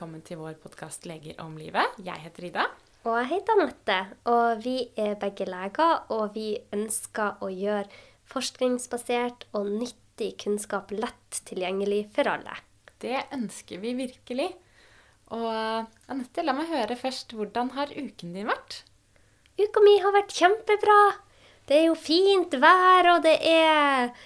[0.00, 1.98] velkommen til vår podkast 'Leger om livet'.
[2.00, 2.62] Jeg heter Ida.
[3.04, 3.96] Og jeg heter Anette.
[4.32, 7.84] Og vi er begge leger, og vi ønsker å gjøre
[8.24, 12.56] forskningsbasert og nyttig kunnskap lett tilgjengelig for alle.
[12.98, 14.48] Det ønsker vi virkelig.
[15.36, 18.84] Og Anette, la meg høre først, hvordan har uken din vært?
[19.60, 21.20] Uka mi har vært kjempebra.
[21.68, 24.16] Det er jo fint vær, og det er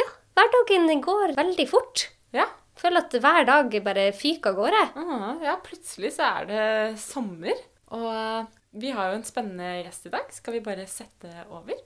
[0.00, 2.08] Ja, hverdagen går veldig fort.
[2.32, 2.48] Ja.
[2.80, 4.78] Føler at hver dag bare fyker av gårde.
[4.96, 6.62] Ah, ja, plutselig så er det
[7.02, 7.58] sommer.
[7.92, 8.46] Og
[8.80, 10.32] vi har jo en spennende gjest i dag.
[10.32, 11.76] Skal vi bare sette over?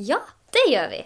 [0.00, 0.22] Ja,
[0.56, 1.02] det gjør vi.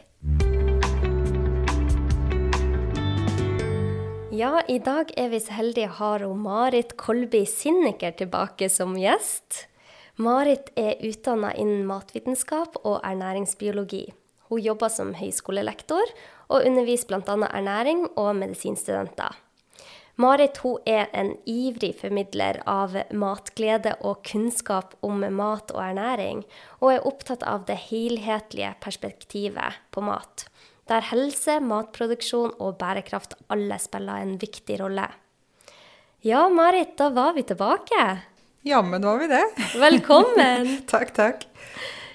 [4.39, 9.64] Ja, i dag er vi så heldige å ha Marit Kolby Sinniker tilbake som gjest.
[10.23, 14.12] Marit er utdanna innen matvitenskap og ernæringsbiologi.
[14.50, 16.12] Hun jobber som høyskolelektor
[16.53, 17.48] og underviser bl.a.
[17.48, 19.41] ernæring og medisinstudenter.
[20.20, 26.45] Marit hun er en ivrig formidler av matglede og kunnskap om mat og ernæring,
[26.78, 30.47] og er opptatt av det helhetlige perspektivet på mat,
[30.86, 35.08] der helse, matproduksjon og bærekraft alle spiller en viktig rolle.
[36.25, 38.06] Ja, Marit, da var vi tilbake.
[38.64, 39.42] Jammen var vi det.
[39.77, 40.77] Velkommen!
[40.92, 41.42] takk, takk.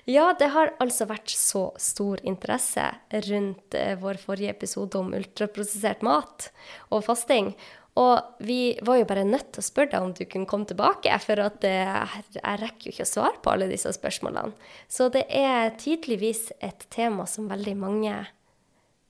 [0.09, 2.87] Ja, det har altså vært så stor interesse
[3.27, 6.47] rundt eh, vår forrige episode om ultraprosessert mat
[6.89, 7.51] og fasting.
[7.99, 11.13] Og vi var jo bare nødt til å spørre deg om du kunne komme tilbake,
[11.21, 14.55] for eh, jeg rekker jo ikke å svare på alle disse spørsmålene.
[14.89, 18.17] Så det er tydeligvis et tema som veldig mange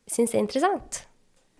[0.09, 1.05] syns er interessant.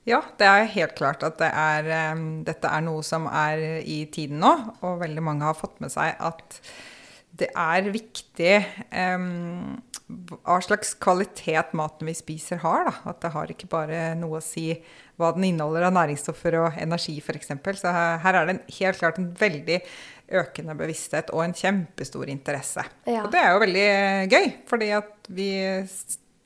[0.10, 4.02] Ja, det er helt klart at det er, um, dette er noe som er i
[4.12, 4.56] tiden nå.
[4.84, 6.60] Og veldig mange har fått med seg at
[7.40, 8.54] det er viktig
[8.92, 12.90] um, hva slags kvalitet maten vi spiser har.
[12.90, 12.94] Da.
[13.12, 14.72] At det har ikke bare noe å si
[15.20, 17.52] hva den inneholder av næringsstoffer og energi f.eks.
[17.82, 19.80] Så her, er det en, helt klart en veldig
[20.39, 22.86] økende bevissthet og en kjempestor interesse.
[23.10, 23.23] Ja.
[23.26, 23.89] Og det er jo veldig
[24.32, 25.50] gøy, fordi at vi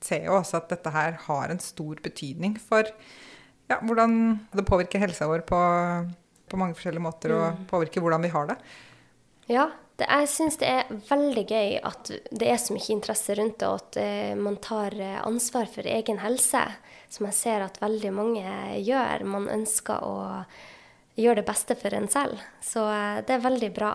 [0.04, 2.88] ser jo også at dette her har en stor betydning for
[3.72, 4.18] ja, hvordan
[4.52, 5.60] det påvirker helsa vår på,
[6.52, 7.68] på mange forskjellige måter, og mm.
[7.72, 8.58] påvirker hvordan vi har det.
[9.52, 13.59] Ja, det, jeg syns det er veldig gøy at det er så mye interesse rundt
[13.62, 16.64] det, og at uh, man tar uh, ansvar for egen helse,
[17.14, 19.26] som jeg ser at veldig mange gjør.
[19.30, 20.16] Man ønsker å
[21.20, 22.42] gjøre det beste for en selv.
[22.66, 23.94] Så uh, det er veldig bra.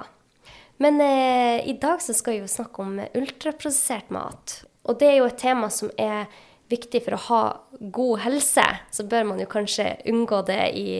[0.79, 4.61] Men i dag så skal vi jo snakke om ultraprosessert mat.
[4.87, 6.29] Og det er jo et tema som er
[6.71, 7.41] viktig for å ha
[7.81, 10.93] god helse, så bør man jo kanskje unngå det i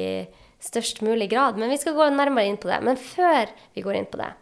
[0.67, 1.63] størst mulig grad.
[1.63, 2.81] Men vi skal gå nærmere inn på det.
[2.83, 4.33] Men før vi går inn på det,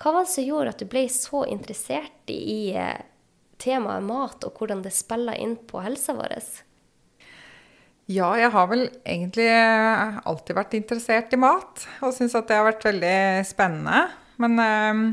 [0.00, 3.02] hva var det som gjorde at du ble så interessert i eh,
[3.62, 6.34] temaet mat, og hvordan det spiller inn på helsa vår?
[8.10, 12.66] Ja, jeg har vel egentlig alltid vært interessert i mat, og syns at det har
[12.68, 13.16] vært veldig
[13.48, 14.02] spennende.
[14.42, 15.04] Men øh,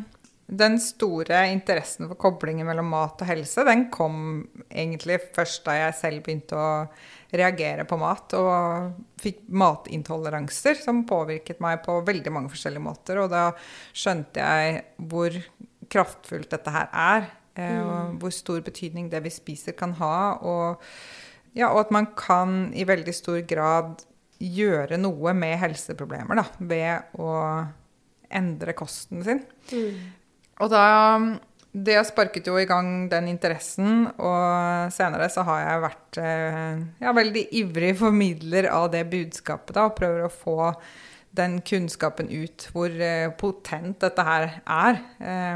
[0.52, 4.18] den store interessen for koblingen mellom mat og helse, den kom
[4.68, 6.72] egentlig først da jeg selv begynte å
[7.32, 13.22] reagere på mat og fikk matintoleranser som påvirket meg på veldig mange forskjellige måter.
[13.24, 13.50] Og da
[13.96, 14.82] skjønte jeg
[15.12, 15.38] hvor
[15.92, 18.16] kraftfullt dette her er, eh, og mm.
[18.22, 20.16] hvor stor betydning det vi spiser kan ha.
[20.44, 20.88] Og,
[21.58, 24.06] ja, og at man kan i veldig stor grad
[24.42, 27.36] gjøre noe med helseproblemer da, ved å
[28.32, 29.44] endre kosten sin.
[29.72, 30.12] Mm.
[30.62, 30.86] Og da
[31.72, 37.14] Det sparket jo i gang den interessen, og senere så har jeg vært eh, ja,
[37.16, 40.74] veldig ivrig formidler av det budskapet, da, og prøver å få
[41.32, 45.00] den kunnskapen ut, hvor eh, potent dette her er.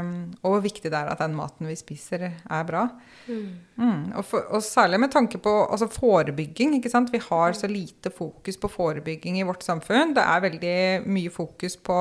[0.00, 0.08] Um,
[0.40, 2.86] og hvor viktig det er at den maten vi spiser, er bra.
[3.28, 3.50] Mm.
[3.76, 6.78] Mm, og, for, og, særlig med tanke på altså forebygging.
[6.78, 7.12] ikke sant?
[7.12, 10.16] Vi har så lite fokus på forebygging i vårt samfunn.
[10.16, 10.78] Det er veldig
[11.12, 11.98] mye fokus på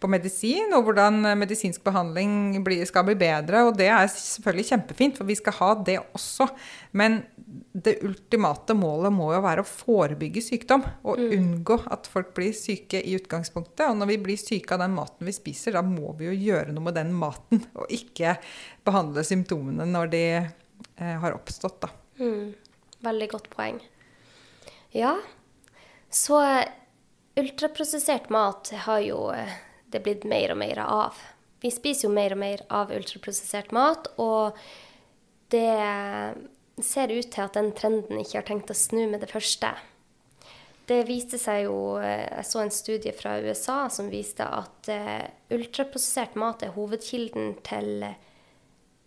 [0.00, 3.62] på medisin, og hvordan medisinsk behandling skal bli bedre.
[3.68, 6.48] Og det er selvfølgelig kjempefint, for vi skal ha det også.
[6.96, 7.22] Men
[7.72, 10.84] det ultimate målet må jo være å forebygge sykdom.
[11.06, 11.32] Og mm.
[11.38, 13.86] unngå at folk blir syke i utgangspunktet.
[13.88, 16.74] Og når vi blir syke av den maten vi spiser, da må vi jo gjøre
[16.76, 17.64] noe med den maten.
[17.80, 18.36] Og ikke
[18.86, 21.92] behandle symptomene når de eh, har oppstått, da.
[22.20, 22.52] Mm.
[23.06, 23.78] Veldig godt poeng.
[24.96, 25.16] Ja,
[26.12, 26.40] så
[27.36, 29.56] ultraprosessert mat har jo eh,
[29.96, 31.18] det blitt mer og mer av.
[31.64, 34.56] Vi spiser jo mer og mer av ultraprosessert mat, og
[35.52, 35.72] det
[36.84, 39.72] ser ut til at den trenden ikke har tenkt å snu med det første.
[40.86, 46.36] Det viste seg jo Jeg så en studie fra USA som viste at uh, ultraprosessert
[46.38, 48.06] mat er hovedkilden til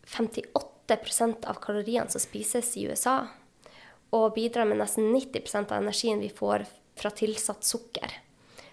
[0.09, 3.29] 58 av kaloriene som spises i USA,
[4.09, 6.65] og bidrar med nesten 90 av energien vi får
[6.97, 8.17] fra tilsatt sukker.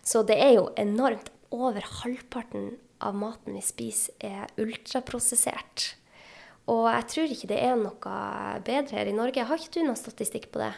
[0.02, 1.28] Så det er jo enormt.
[1.54, 5.93] Over halvparten av maten vi spiser, er ultraprosessert.
[6.66, 8.16] Og jeg tror ikke det er noe
[8.66, 9.44] bedre her i Norge.
[9.46, 10.72] Har ikke du noen statistikk på det?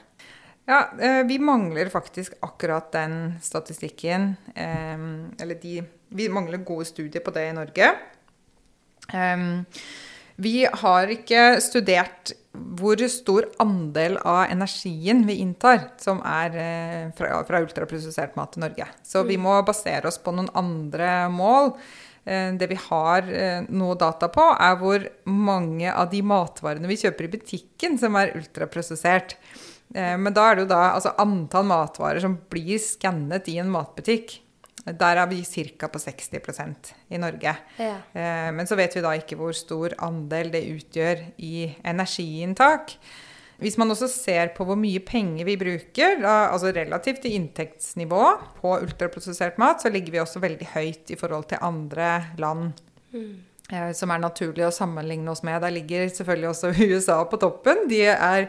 [0.68, 4.34] Ja, eh, vi mangler faktisk akkurat den statistikken.
[4.54, 7.88] Eller de Vi mangler gode studier på det i Norge.
[10.36, 12.32] Vi har ikke studert
[12.78, 16.56] hvor stor andel av energien vi inntar som er
[17.16, 18.88] fra, fra ultraprosessert mat i Norge.
[19.06, 21.72] Så vi må basere oss på noen andre mål.
[22.28, 23.28] Det vi har
[23.72, 28.34] noe data på, er hvor mange av de matvarene vi kjøper i butikken som er
[28.36, 29.38] ultraprosessert.
[29.94, 34.36] Men da er det jo da altså antall matvarer som blir skannet i en matbutikk.
[34.96, 35.88] Der er vi ca.
[35.90, 37.56] på 60% i Norge.
[37.78, 37.96] Ja.
[38.54, 42.94] Men så vet vi da ikke hvor stor andel det utgjør i energiinntak.
[43.58, 48.24] Hvis man også ser på hvor mye penger vi bruker, altså relativt til inntektsnivå
[48.60, 52.72] på ultraprosessert mat, så ligger vi også veldig høyt i forhold til andre land.
[53.10, 53.34] Mm.
[53.68, 55.60] Som er naturlig å sammenligne oss med.
[55.60, 57.82] Der ligger selvfølgelig også USA på toppen.
[57.90, 58.46] De er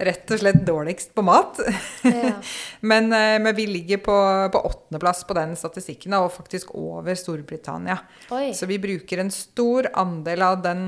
[0.00, 1.60] rett og slett dårligst på mat.
[2.08, 2.32] Ja.
[2.90, 4.16] men, men, vi ligger på,
[4.54, 7.98] på åttendeplass på den statistikken, og faktisk over Storbritannia.
[8.32, 8.54] Oi.
[8.56, 10.82] Så vi bruker en stor andel av den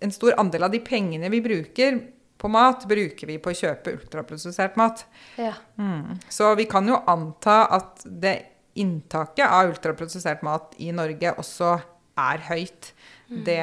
[0.00, 2.02] En stor andel av de pengene vi bruker
[2.40, 5.04] på mat, bruker vi på å kjøpe ultraprosessert mat.
[5.36, 5.52] Ja.
[5.80, 6.16] Mm.
[6.28, 8.36] Så vi kan jo anta at det
[8.80, 11.74] inntaket av ultraprosessert mat i Norge også
[12.20, 12.92] er høyt.
[13.30, 13.58] Det,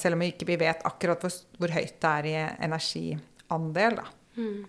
[0.00, 2.32] selv om vi ikke vet akkurat hvor, hvor, høyt det er i
[2.66, 4.00] energiandel.
[4.34, 4.64] Mm.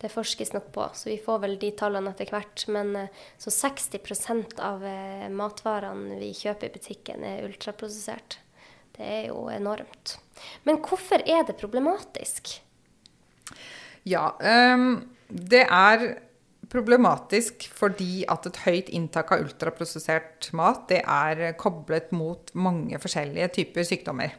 [0.00, 2.64] Det forskes nok på, så vi får vel de tallene etter hvert.
[2.70, 2.94] Men
[3.40, 4.86] så 60% av
[5.34, 8.38] matvarene vi kjøper i butikken, er ultraprosessert.
[8.94, 10.16] Det er jo enormt.
[10.68, 12.60] Men hvorfor er det problematisk?
[14.08, 16.06] Ja, um, det er
[16.70, 23.50] problematisk fordi at et høyt inntak av ultraprosessert mat det er koblet mot mange forskjellige
[23.58, 24.36] typer sykdommer.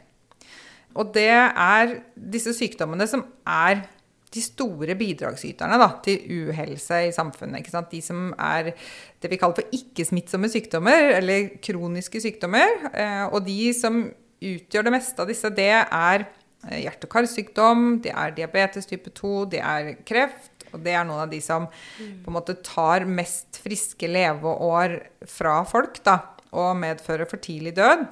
[0.96, 3.84] Og det er disse sykdommene som er
[4.32, 7.68] de store bidragsyterne da, til uhelse i samfunnet.
[7.90, 8.72] De som er
[9.20, 12.88] det vi kaller for ikke-smittsomme sykdommer, eller kroniske sykdommer.
[13.28, 14.06] Og de som
[14.42, 16.24] utgjør det meste av disse, det er
[16.62, 21.24] hjerte- og karsykdom, det er diabetes type 2, det er kreft, og det er noen
[21.24, 24.98] av de som på en måte tar mest friske leveår
[25.30, 26.18] fra folk, da,
[26.52, 28.08] og medfører for tidlig død.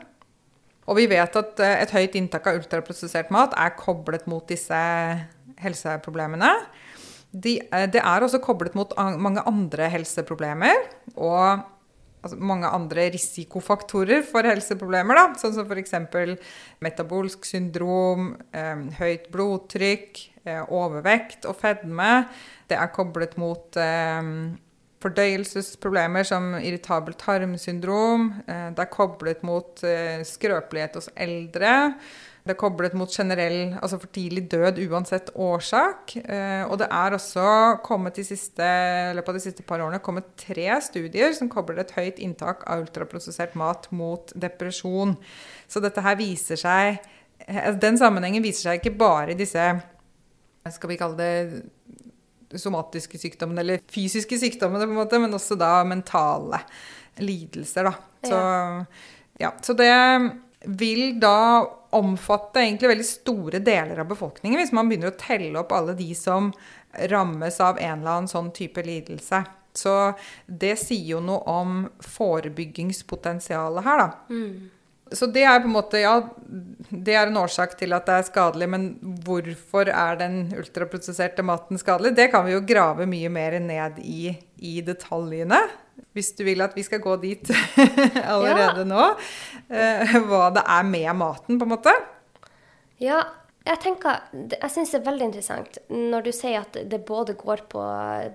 [0.90, 4.78] Og vi vet at et høyt inntak av ultraprosessert mat er koblet mot disse
[5.60, 6.50] helseproblemene.
[7.30, 7.60] De,
[7.92, 8.90] det er også koblet mot
[9.22, 10.88] mange andre helseproblemer.
[11.14, 11.62] Og
[12.24, 15.94] altså mange andre risikofaktorer for helseproblemer, da, sånn som f.eks.
[16.84, 20.29] metabolsk syndrom, eh, høyt blodtrykk, eh,
[20.68, 22.24] overvekt og fedme.
[22.70, 24.34] Det er koblet mot eh,
[25.00, 28.30] fordøyelsesproblemer som irritabelt tarmsyndrom.
[28.46, 31.76] Eh, det er koblet mot eh, skrøpelighet hos eldre.
[32.40, 36.16] Det er koblet mot generell, altså for tidlig død uansett årsak.
[36.20, 37.46] Eh, og det er også
[37.84, 42.20] kommet i løpet av de siste par årene kommet tre studier som kobler et høyt
[42.20, 45.16] inntak av ultraprosessert mat mot depresjon.
[45.68, 47.00] Så dette her viser seg
[47.80, 49.62] Den sammenhengen viser seg ikke bare i disse
[50.68, 51.16] skal vi kalle
[52.50, 56.62] det somatiske sykdommene, eller fysiske sykdommene, på en måte, men også da mentale
[57.22, 57.90] lidelser.
[57.90, 57.92] Da.
[58.26, 58.40] Så,
[59.40, 59.92] ja, så det
[60.66, 61.62] vil da
[61.96, 66.10] omfatte egentlig veldig store deler av befolkningen, hvis man begynner å telle opp alle de
[66.18, 66.50] som
[67.10, 69.44] rammes av en eller annen sånn type lidelse.
[69.76, 69.94] Så
[70.46, 74.08] det sier jo noe om forebyggingspotensialet her, da.
[74.34, 74.70] Mm.
[75.12, 76.14] Så det er på en måte, ja,
[76.90, 78.84] det er en årsak til at det er skadelig, men
[79.24, 82.14] hvorfor er den ultraprosesserte maten skadelig?
[82.18, 85.58] Det kan vi jo grave mye mer ned i, i detaljene.
[86.16, 87.50] Hvis du vil at vi skal gå dit
[88.34, 88.88] allerede ja.
[88.88, 89.10] nå.
[89.68, 91.94] Eh, hva det er med maten, på en måte.
[93.02, 93.22] Ja,
[93.66, 97.66] jeg tenker, jeg syns det er veldig interessant når du sier at det både går
[97.70, 97.82] på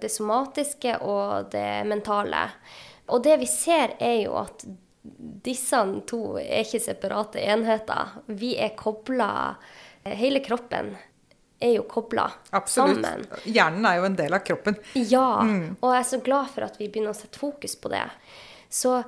[0.01, 2.49] det somatiske og det mentale.
[3.09, 4.65] Og det vi ser, er jo at
[5.45, 8.17] disse to er ikke separate enheter.
[8.27, 9.31] Vi er kobla
[10.05, 10.91] Hele kroppen
[11.59, 12.27] er jo kobla
[12.69, 13.23] sammen.
[13.47, 14.75] Hjernen er jo en del av kroppen.
[14.93, 15.77] Ja, mm.
[15.79, 18.03] og jeg er så glad for at vi begynner å sette fokus på det.
[18.69, 18.99] Så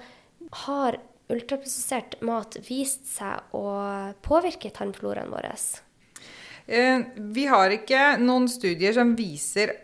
[0.63, 3.65] har ultraprosessert mat vist seg å
[4.25, 5.49] påvirke tarmfloraen vår?
[6.67, 7.03] Eh,
[7.35, 9.75] vi har ikke noen studier som viser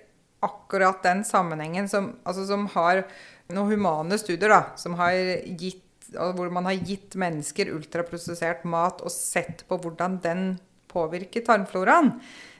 [0.43, 3.05] akkurat den sammenhengen som, altså som har
[3.53, 5.15] noen humane studier da, som har
[5.60, 5.84] gitt
[6.15, 10.43] hvor man har gitt mennesker ultraprosessert mat og sett på hvordan den
[10.91, 12.13] påvirker tarmfloraen.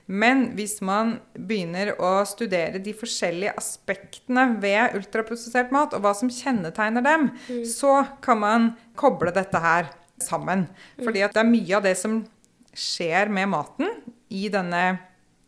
[0.06, 6.32] Men hvis man begynner å studere de forskjellige aspektene ved ultraprosessert mat, og hva som
[6.34, 7.30] kjennetegner dem,
[7.70, 8.68] så kan man
[9.00, 9.88] koble dette her
[10.22, 10.68] sammen.
[11.00, 12.20] Fordi at det er mye av det som
[12.74, 13.96] skjer med maten
[14.34, 14.84] i denne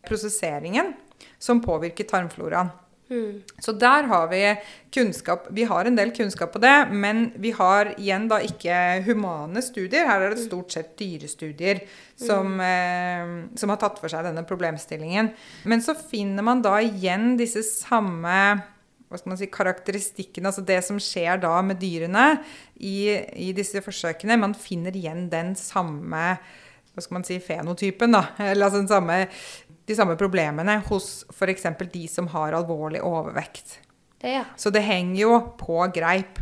[0.06, 0.94] prosesseringen,
[1.42, 2.72] som påvirker tarmfloraen.
[3.62, 4.40] Så der har vi
[4.94, 5.46] kunnskap.
[5.54, 10.08] Vi har en del kunnskap på det, men vi har igjen da ikke humane studier.
[10.08, 11.84] Her er det stort sett dyrestudier
[12.18, 15.30] som, eh, som har tatt for seg denne problemstillingen.
[15.64, 18.38] Men så finner man da igjen disse samme
[19.06, 22.40] hva skal man si, karakteristikkene, altså det som skjer da med dyrene
[22.74, 24.34] i, i disse forsøkene.
[24.40, 26.32] Man finner igjen den samme
[26.96, 28.22] hva skal man si, fenotypen, da.
[28.40, 29.18] Eller altså den samme
[29.86, 31.66] de samme problemene hos f.eks.
[31.92, 33.80] de som har alvorlig overvekt.
[34.24, 34.44] Ja.
[34.56, 36.40] Så det henger jo på greip.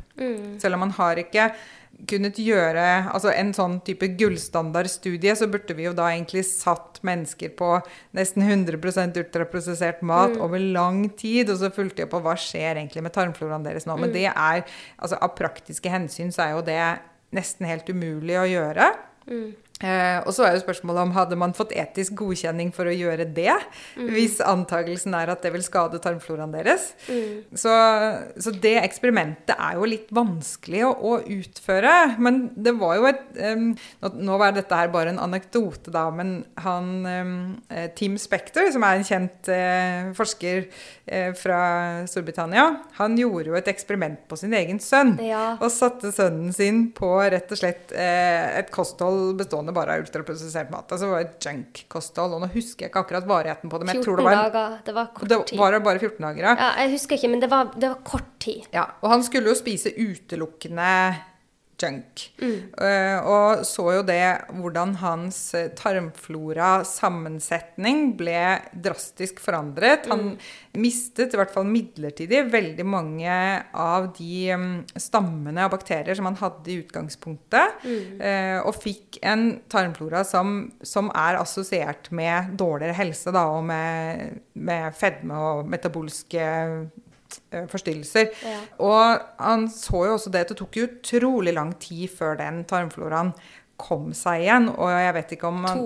[0.62, 1.50] Selv om man har ikke
[2.10, 2.84] kunnet gjøre
[3.14, 7.70] altså en sånn type gullstandardstudie, så burde vi jo da egentlig satt mennesker på
[8.16, 13.04] nesten 100% ultraprosessert mat over lang tid, og så fulgte jeg på hva skjer egentlig
[13.06, 13.98] med tarmfloraen deres nå.
[14.00, 14.64] Men det er,
[14.98, 16.80] altså av praktiske hensyn så er jo det
[17.34, 18.90] nesten helt umulig å gjøre.
[19.30, 19.54] Eh,
[20.24, 23.54] og så er jo spørsmålet om hadde man fått etisk godkjenning for å gjøre det,
[23.98, 26.90] hvis antakelsen er at det vil skade tarmfloraen deres.
[27.54, 27.74] Så,
[28.40, 31.92] så det eksperimentet er jo litt vanskelig å, å utføre.
[32.22, 33.22] Men det var jo et
[33.54, 38.70] um, nå, nå var dette her bare en anekdote, da, men han eh, Tim Spector,
[38.74, 41.60] som er en kjent uh, forsker uh, fra
[42.10, 42.66] Storbritannia,
[42.98, 45.16] han gjorde jo et eksperiment på sin egen sønn.
[45.24, 45.54] Ja.
[45.60, 50.72] Og satte sønnen sin på rett og slett uh, et kosthold bestående bare er ultraprosessert
[50.72, 50.86] mat.
[50.88, 52.36] Altså det var et junk-kosthold.
[52.36, 54.80] Og nå husker jeg ikke akkurat varigheten på det, men jeg tror det var, dager.
[54.86, 55.60] Det var kort det tid.
[55.60, 56.42] var bare 14 dager.
[56.48, 56.56] Ja.
[56.62, 58.66] Ja, jeg husker ikke, men det var, det var kort tid.
[58.74, 60.90] Ja, og han skulle jo spise utelukkende
[61.80, 62.34] junk.
[62.40, 70.06] Eh, og så jo det hvordan hans eh, tarmflora-sammensetning ble drastisk forandret.
[70.10, 70.38] Han
[70.78, 76.40] mistet, i hvert fall midlertidig, veldig mange av de um, stammene av bakterier som han
[76.40, 77.66] hadde i utgangspunktet.
[78.20, 83.88] eh, og fikk en tarmflora som, som er assosiert med dårligere helse, da, og med,
[84.54, 86.44] med fedme og metabolske
[87.70, 88.30] forstyrrelser.
[88.44, 88.60] Ja.
[88.84, 93.34] Og han så jo også det at det tok utrolig lang tid før den tarmfloraen
[93.80, 94.68] kom seg igjen.
[94.70, 95.82] Og jeg vet ikke om, man.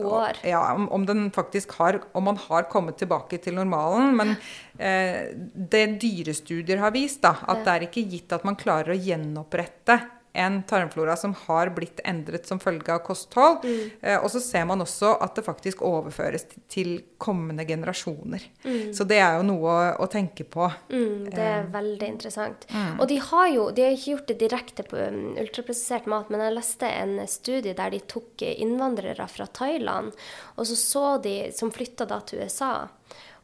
[0.47, 4.15] Ja, om, om den faktisk har Om man har kommet tilbake til normalen.
[4.19, 4.35] Men
[4.77, 9.01] eh, det dyrestudier har vist, da, at det er ikke gitt at man klarer å
[9.01, 10.01] gjenopprette
[10.39, 13.65] en tarmflora som har blitt endret som følge av kosthold.
[13.65, 13.91] Mm.
[14.01, 18.45] Eh, og så ser man også at det faktisk overføres til, kommende generasjoner.
[18.63, 18.93] Mm.
[18.95, 20.69] Så det er jo noe å, å tenke på.
[20.87, 22.67] Mm, det er veldig interessant.
[23.01, 26.45] Og de har jo de har ikke gjort det direkte på um, ultraprosessert mat, men
[26.45, 30.15] jeg leste en studie der de tok eh, innvandrere fra Thailand,
[30.55, 32.87] og så så de, som flytta da til USA.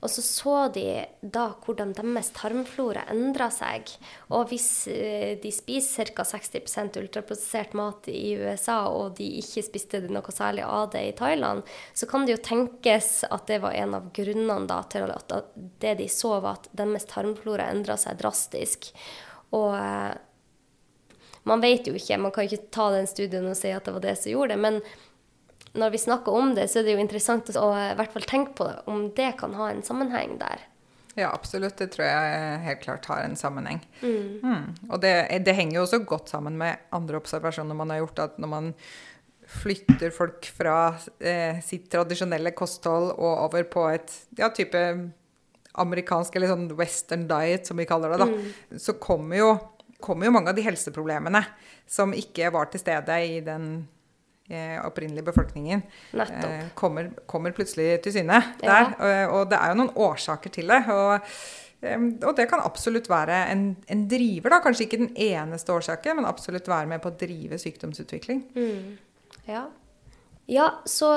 [0.05, 0.85] Og så så de
[1.21, 3.89] da hvordan deres tarmflora endra seg.
[4.37, 6.27] Og hvis eh, de spiser ca.
[6.29, 11.65] 60% ultraprosessert mat i USA, og de ikke spiste noe særlig av det i Thailand,
[11.97, 15.33] så kan det jo tenkes at det var en av grunnene da til at
[15.81, 18.93] det de så, var at deres tarmflora endra seg drastisk.
[19.57, 20.13] Og eh,
[21.49, 24.05] man vet jo ikke, man kan ikke ta den studien og si at det var
[24.05, 24.81] det som gjorde det, men
[25.75, 28.55] når vi snakker om det, så er det jo interessant å i hvert fall tenke
[28.59, 30.63] på det, om det kan ha en sammenheng der.
[31.15, 31.77] Ja, absolutt.
[31.79, 33.81] Det tror jeg helt klart har en sammenheng.
[34.03, 34.75] Mm.
[34.89, 35.15] Og det,
[35.47, 38.73] det henger jo også godt sammen med andre observasjoner man har gjort, at når man
[39.55, 44.81] flytter folk fra eh, sitt tradisjonelle kosthold og over på et ja, type
[45.85, 49.51] amerikansk eller sånn western diet, som vi kaller det, da, så kommer jo,
[50.03, 51.45] kommer jo mange av de helseproblemene
[51.87, 53.94] som ikke var til stede i den eh,
[54.85, 55.83] opprinnelige befolkningen,
[56.13, 58.67] eh, kommer, kommer plutselig til syne Ja.
[58.69, 58.97] der.
[58.99, 60.83] Og, og det er jo noen årsaker til det.
[60.93, 61.21] Og,
[62.25, 64.61] og det kan absolutt være en, en driver, da.
[64.65, 68.45] Kanskje ikke den eneste årsaken, men absolutt være med på å drive sykdomsutvikling.
[69.49, 69.67] Ja.
[70.47, 71.17] ja, så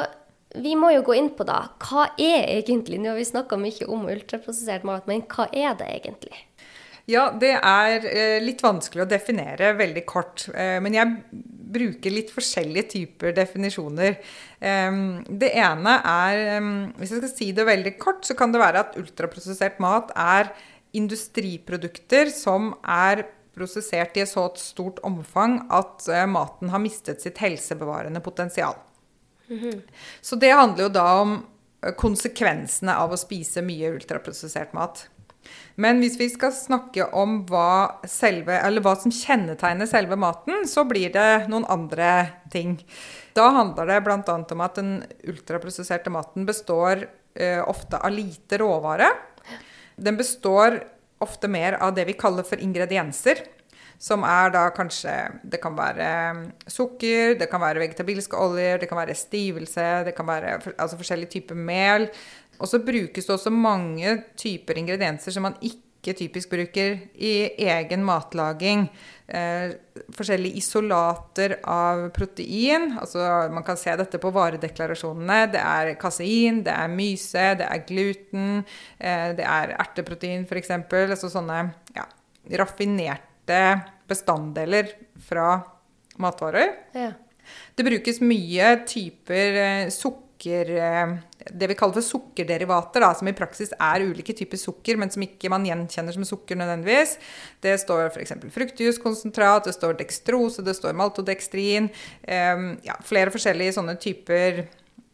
[0.55, 3.88] vi må jo gå inn på da, hva er egentlig, nå har vi snakka mye
[3.91, 6.46] om ultraprosessert mat, men hva er det egentlig?
[7.07, 10.50] Ja, det er eh, litt vanskelig å definere veldig kort.
[10.51, 11.13] Eh, men jeg
[11.74, 14.17] bruker litt forskjellige typer definisjoner.
[14.57, 16.39] Det ene er
[16.97, 20.50] Hvis jeg skal si det veldig kort, så kan det være at ultraprosessert mat er
[20.97, 23.25] industriprodukter som er
[23.57, 28.77] prosessert i et så stort omfang at eh, maten har mistet sitt helsebevarende potensial.
[30.21, 35.07] Så det handler jo da om eh, konsekvensene av å spise mye ultraprosessert mat.
[35.77, 41.13] Men hvis vi skal snakke om hva, selve, hva som kjennetegner selve maten, så blir
[41.13, 42.12] det noen andre
[42.53, 42.79] ting.
[43.38, 44.17] Da handler det bl.a.
[44.25, 44.94] om at den
[45.29, 47.06] ultraprosesserte maten består
[47.38, 49.12] eh, ofte av lite råvare.
[49.96, 50.82] Den består
[51.22, 53.46] ofte mer av det vi kaller for ingredienser.
[53.98, 58.89] Som er da kanskje Det kan være mm, sukker, det kan være vegetabilske oljer, det
[58.89, 62.06] kan være stivelse, det kan være altså forskjellige typer mel.
[62.57, 67.33] Og så brukes det også mange typer ingredienser som man ikke typisk bruker i
[67.67, 68.85] egen matlaging.
[69.27, 69.73] Eh,
[70.15, 72.93] forskjellige isolater av protein.
[73.01, 75.39] altså Man kan se dette på varedeklarasjonene.
[75.51, 78.63] Det er kasein, det er myse, det er gluten,
[78.99, 80.71] eh, det er erteprotein f.eks.
[80.71, 81.59] Altså sånne
[81.95, 82.07] ja,
[82.63, 83.61] raffinerte
[84.07, 84.93] bestanddeler
[85.27, 85.57] fra
[86.17, 86.71] matvarer.
[86.95, 87.11] Ja.
[87.75, 91.13] Det brukes mye typer eh, sukker eh,
[91.47, 95.23] Det vi kaller for sukkerderivater, da, som i praksis er ulike typer sukker, men som
[95.23, 97.17] ikke man gjenkjenner som sukker nødvendigvis.
[97.63, 98.35] Det står f.eks.
[98.55, 101.89] fruktjuskonsentrat, det står dekstrose, det står maltodekstrin.
[102.23, 104.65] Eh, ja, flere forskjellige sånne typer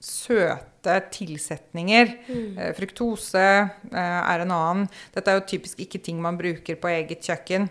[0.03, 2.17] søte tilsetninger.
[2.27, 2.57] Mm.
[2.57, 3.45] Eh, fruktose
[3.93, 4.89] er en annen.
[5.15, 7.69] Dette er jo typisk ikke ting man bruker på eget kjøkken.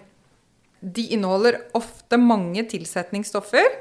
[0.82, 3.78] De inneholder ofte mange tilsetningsstoffer.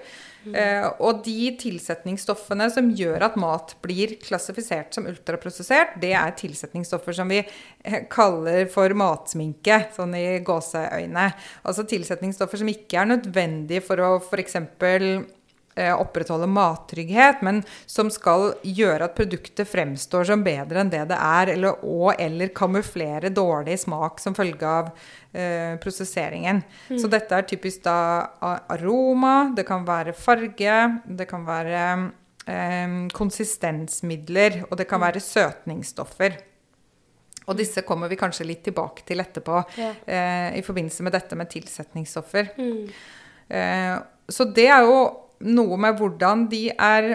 [0.49, 7.17] Eh, og de tilsetningsstoffene som gjør at mat blir klassifisert som ultraprosessert, det er tilsetningsstoffer
[7.17, 11.27] som vi eh, kaller for matsminke, sånn i gåseøyne.
[11.61, 14.57] Altså tilsetningsstoffer som ikke er nødvendige for å f.eks.
[15.75, 21.15] Eh, opprettholde mattrygghet, men som skal gjøre at produktet fremstår som bedre enn det det
[21.15, 24.89] er, eller, og eller kamuflere dårlig smak som følge av
[25.31, 26.59] eh, prosesseringen.
[26.91, 27.95] Så dette er typisk da
[28.67, 30.75] aroma, det kan være farge,
[31.07, 31.85] det kan være
[32.51, 36.35] eh, konsistensmidler, og det kan være søtningsstoffer.
[37.47, 39.93] Og disse kommer vi kanskje litt tilbake til etterpå Ja.
[40.03, 42.51] eh, i forbindelse med dette med tilsetningsstoffer.
[42.59, 42.87] Mm.
[43.49, 47.11] Eh, så det er jo noe med hvordan de er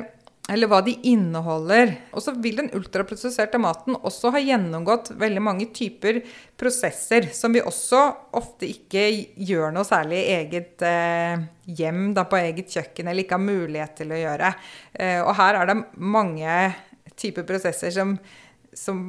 [0.47, 1.93] eller hva de inneholder.
[2.15, 6.21] Og så vil den ultraprosesserte maten også ha gjennomgått veldig mange typer
[6.59, 8.03] prosesser, som vi også
[8.39, 9.09] ofte ikke
[9.49, 13.97] gjør noe særlig i eget eh, hjem, da på eget kjøkken, eller ikke har mulighet
[13.99, 14.53] til å gjøre.
[14.95, 15.81] Eh, og her er det
[16.15, 16.61] mange
[17.19, 18.15] typer prosesser som,
[18.77, 19.03] som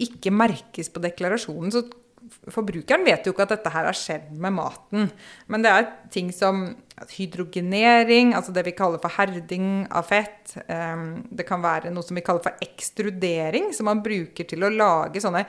[0.00, 1.74] ikke merkes på deklarasjonen.
[1.74, 1.84] Så
[2.52, 5.10] forbrukeren vet jo ikke at dette her har skjedd med maten.
[5.50, 6.66] Men det er ting som
[7.14, 10.56] hydrogenering, altså det vi kaller for herding av fett.
[10.68, 14.72] Ehm, Det kan være noe som vi kaller for ekstrudering, som man bruker til å
[14.72, 15.44] lage sånne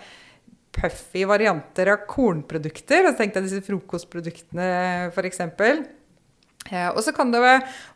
[0.76, 3.06] puffy varianter av kornprodukter.
[3.06, 5.40] Altså tenk deg disse frokostproduktene, f.eks.
[6.72, 7.42] Eh, og så kan det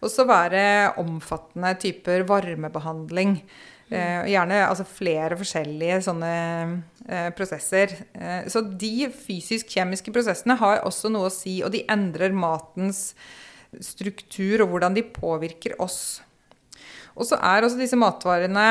[0.05, 3.41] også være omfattende typer varmebehandling.
[3.89, 6.31] Eh, gjerne altså flere forskjellige sånne
[7.09, 7.95] eh, prosesser.
[8.13, 13.15] Eh, så de fysisk-kjemiske prosessene har også noe å si, og de endrer matens
[13.81, 16.21] struktur og hvordan de påvirker oss.
[17.17, 18.69] Og så er også disse matvarene,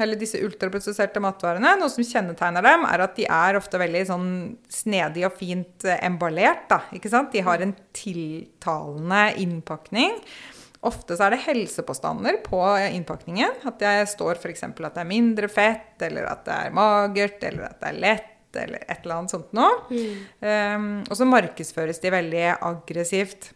[0.00, 4.30] eller disse ultraprosesserte matvarene, noe som kjennetegner dem, er at de er ofte veldig sånn
[4.72, 6.68] snedig og fint eh, emballert.
[6.68, 6.82] Da?
[7.32, 10.20] De har en tiltalende innpakning.
[10.88, 13.58] Ofte så er det helsepåstander på innpakningen.
[13.68, 14.64] At jeg står f.eks.
[14.64, 18.36] at det er mindre fett, eller at det er magert, eller at det er lett,
[18.56, 19.98] eller et eller annet sånt noe.
[20.40, 23.52] Um, og så markedsføres de veldig aggressivt.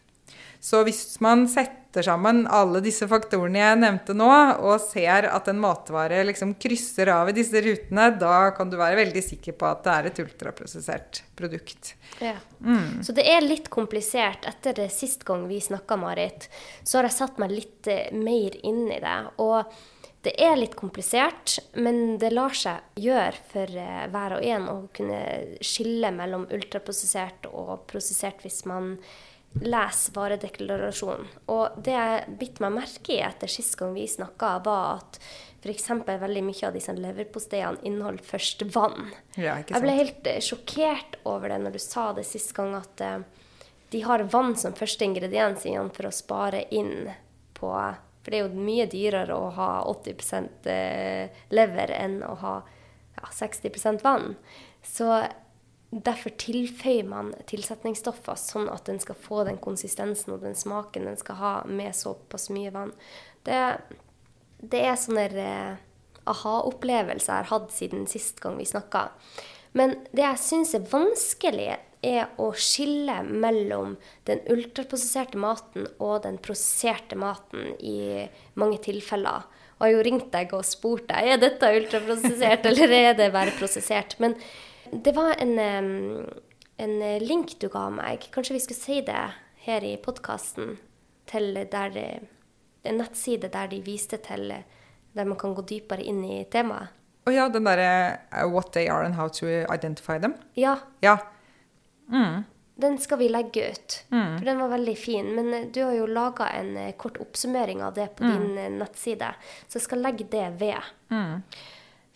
[0.65, 4.29] Så hvis man setter sammen alle disse faktorene jeg nevnte nå,
[4.65, 8.97] og ser at en matvare liksom krysser av i disse rutene, da kan du være
[9.03, 11.93] veldig sikker på at det er et ultraprosessert produkt.
[12.17, 12.33] Ja.
[13.05, 14.47] Så det er litt komplisert.
[14.49, 16.49] Etter det sist gang vi snakka, Marit,
[16.81, 19.19] så har jeg satt meg litt eh, mer inn i det.
[19.45, 19.69] Og
[20.25, 24.75] det er litt komplisert, men det lar seg gjøre for eh, hver og en å
[24.97, 25.21] kunne
[25.61, 28.95] skille mellom ultraprosessert og prosessert hvis man
[29.61, 31.27] leser varedeklarasjonen.
[31.51, 35.19] Og det jeg bitt meg merke i etter sist gang vi snakka, var at
[35.65, 35.89] f.eks.
[36.05, 39.09] veldig mye av disse leverposteiene inneholder først vann.
[39.33, 43.01] Ja, Jeg ble helt eh, sjokkert over det når du sa det sist gang, at
[43.01, 43.23] eh,
[43.95, 47.09] de har vann som første ingrediens igjen for å spare inn
[47.55, 47.71] på
[48.25, 52.55] For det er jo mye dyrere å ha 80 eh, lever enn å ha
[53.15, 54.35] ja, 60 vann.
[54.83, 55.09] Så
[56.03, 61.19] derfor tilføyer man tilsetningsstoffer sånn at den skal få den konsistensen og den smaken den
[61.19, 62.93] skal ha med såpass mye vann.
[63.47, 63.59] Det,
[64.59, 65.83] det er sånne eh,
[66.27, 69.09] aha-opplevelser jeg har hatt siden sist gang vi snakka.
[69.75, 73.95] Men det jeg syns er vanskelig, er å skille mellom
[74.29, 78.27] den ultraprosesserte maten og den prosesserte maten i
[78.59, 79.47] mange tilfeller.
[79.75, 83.31] Og jeg har jo ringt deg og spurt deg er dette ultraprosessert eller er det
[83.33, 84.15] bare prosessert.
[84.21, 84.37] Men
[84.91, 85.59] det var en,
[86.77, 88.27] en link du ga meg.
[88.33, 89.23] Kanskje vi skulle si det
[89.65, 90.75] her i podkasten.
[91.25, 91.95] Til der,
[92.85, 94.51] en nettside der de viste til
[95.15, 96.91] der man kan gå dypere inn i temaet.
[97.25, 100.35] Å ja, den derre uh, What they are and how to identify them.
[100.53, 101.15] Ja, Ja.
[102.75, 103.95] den skal vi legge ut.
[104.11, 105.31] For den var veldig fin.
[105.35, 108.69] Men eh, du har jo laga en eh, kort oppsummering av det på din eh,
[108.69, 109.31] nettside,
[109.67, 111.41] så jeg skal legge det ved.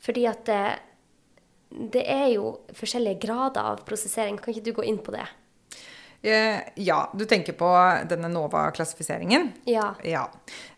[0.04, 0.52] Fordi at
[1.70, 4.40] det, er jo forskjellige grader av prosessering.
[4.42, 5.28] Kan ikke du gå inn på det?
[6.22, 7.68] Eh, ja, du tenker på
[8.10, 9.52] denne NOVA-klassifiseringen?
[9.70, 9.94] Ja.
[10.04, 10.26] Ja.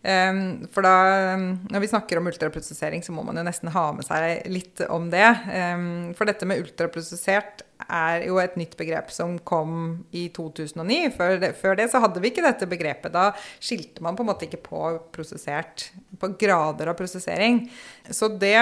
[0.06, 0.94] Ehm, for da,
[1.40, 5.10] når vi snakker om ultraprosessering, så må man jo nesten ha med seg litt om
[5.10, 5.26] det.
[5.50, 11.10] Ehm, for dette med ultraprosessert er jo et nytt begrep som kom i 2009.
[11.18, 13.16] Før det, før det så hadde vi ikke dette begrepet.
[13.16, 15.90] Da skilte man på en måte ikke på prosessert,
[16.22, 17.64] på grader av prosessering.
[18.14, 18.60] Så det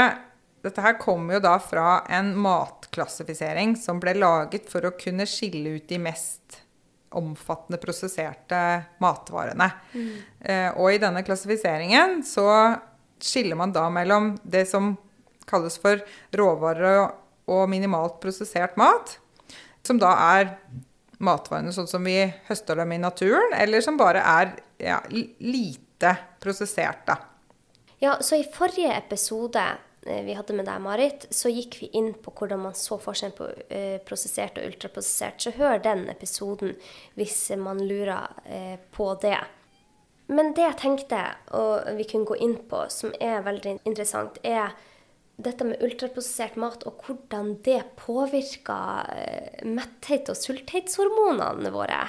[0.64, 5.78] dette her kommer jo da fra en matklassifisering som ble laget for å kunne skille
[5.78, 6.60] ut de mest
[7.16, 8.60] omfattende prosesserte
[9.02, 9.72] matvarene.
[10.42, 12.46] Eh, og i denne klassifiseringen så
[13.20, 14.92] skiller man da mellom det som
[15.50, 16.04] kalles for
[16.38, 17.16] råvarer og-
[17.50, 19.18] og minimalt prosessert mat,
[19.82, 20.58] som da er
[21.20, 27.06] matvarene sånn som vi høster dem i naturen, eller som bare er ja, lite prosessert,
[27.08, 27.18] da.
[28.00, 29.64] Ja, så i forrige episode
[30.26, 33.48] vi hadde med deg, Marit, så gikk vi inn på hvordan man så forskjellen på
[33.70, 35.40] eh, prosessert og ultraprosessert.
[35.44, 36.76] Så hør den episoden
[37.20, 39.38] hvis man lurer eh, på det.
[40.30, 41.24] Men det jeg tenkte,
[41.58, 44.76] og vi kunne gå inn på, som er veldig interessant, er
[45.40, 52.02] dette med ultraprosessert mat og hvordan det påvirker eh, og sulthetshormonene våre.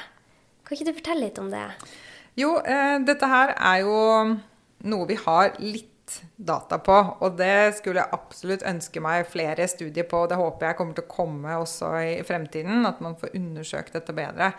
[0.67, 1.67] Kan ikke du fortelle litt om det?
[2.39, 3.97] Jo, eh, dette her er jo
[4.91, 5.87] noe vi har litt
[6.37, 10.23] data på, og det skulle jeg absolutt ønske meg flere studier på.
[10.23, 13.93] og Det håper jeg kommer til å komme også i fremtiden, at man får undersøkt
[13.97, 14.53] dette bedre.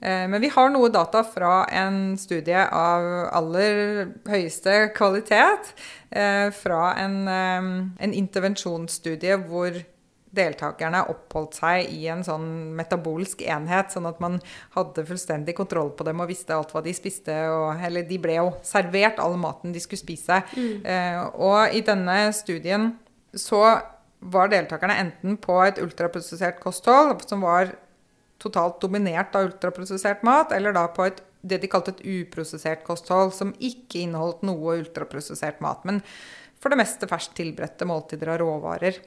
[0.00, 5.74] Eh, Men vi har noe data fra en studie av aller høyeste kvalitet.
[6.10, 9.84] eh, Fra en, eh, en intervensjonsstudie hvor
[10.32, 12.46] deltakerne oppholdt seg i en sånn
[12.78, 14.38] metabolsk enhet, sånn at man
[14.76, 17.36] hadde fullstendig kontroll på dem og visste alt hva de spiste.
[17.52, 20.42] Og, eller de ble jo servert all maten de skulle spise.
[20.56, 22.94] Eh, og i denne studien
[23.36, 23.62] så
[24.22, 27.74] var deltakerne enten på et ultraprosessert kosthold, som var
[28.42, 33.34] totalt dominert av ultraprosessert mat, eller da på et, det de kalte et uprosessert kosthold,
[33.34, 35.82] som ikke inneholdt noe ultraprosessert mat.
[35.88, 36.00] Men
[36.62, 39.00] for det meste ferskt tilberedte måltider av råvarer.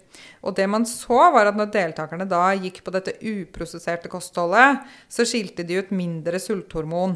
[0.43, 5.23] Og det man så, var at når deltakerne da gikk på dette uprosesserte kostholdet, så
[5.27, 7.15] skilte de ut mindre sulthormon.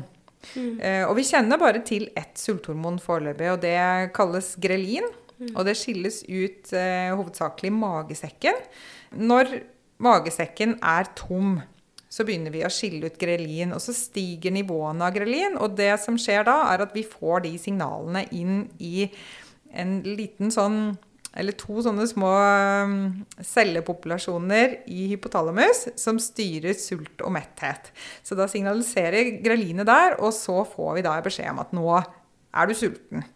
[0.55, 3.79] Eh, og vi kjenner bare til ett sulthormon foreløpig, og det
[4.15, 5.09] kalles grelin.
[5.53, 8.57] Og det skilles ut eh, hovedsakelig i magesekken.
[9.19, 9.53] Når
[10.03, 11.61] magesekken er tom,
[12.09, 15.55] så begynner vi å skille ut grelin, og så stiger nivåene av grelin.
[15.61, 19.07] Og det som skjer da, er at vi får de signalene inn i
[19.73, 20.97] en liten sånn
[21.37, 22.29] eller to sånne små
[22.89, 22.93] um,
[23.45, 27.91] cellepopulasjoner i hypotalamus som styrer sult og metthet.
[28.25, 32.69] Så da signaliserer greline der, og så får vi da beskjed om at nå er
[32.69, 33.27] du sulten.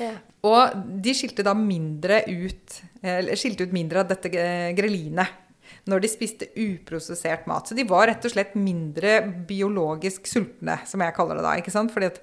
[0.00, 0.14] Ja.
[0.48, 5.42] Og de skilte da mindre ut, eller skilte ut mindre av dette eh, grelinet
[5.90, 7.68] når de spiste uprosessert mat.
[7.68, 11.54] Så de var rett og slett mindre biologisk sultne, som jeg kaller det da.
[11.60, 11.92] ikke sant?
[11.94, 12.20] Fordi at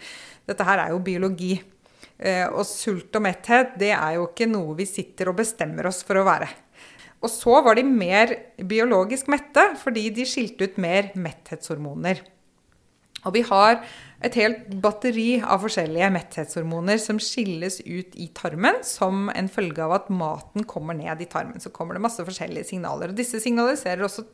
[0.49, 1.53] dette her er jo biologi.
[2.19, 6.03] Eh, Og sult og metthet, det er jo ikke noe vi sitter og bestemmer oss
[6.05, 6.49] for å være.
[7.23, 12.19] Og så var de mer biologisk mette, fordi de skilte ut mer metthetshormoner.
[13.23, 13.77] Og vi har
[14.23, 19.95] et helt batteri av forskjellige metthetshormoner som skilles ut i tarmen som en følge av
[19.95, 21.63] at maten kommer ned i tarmen.
[21.63, 23.11] Så kommer det masse forskjellige signaler.
[23.11, 24.25] Og disse signaliserer også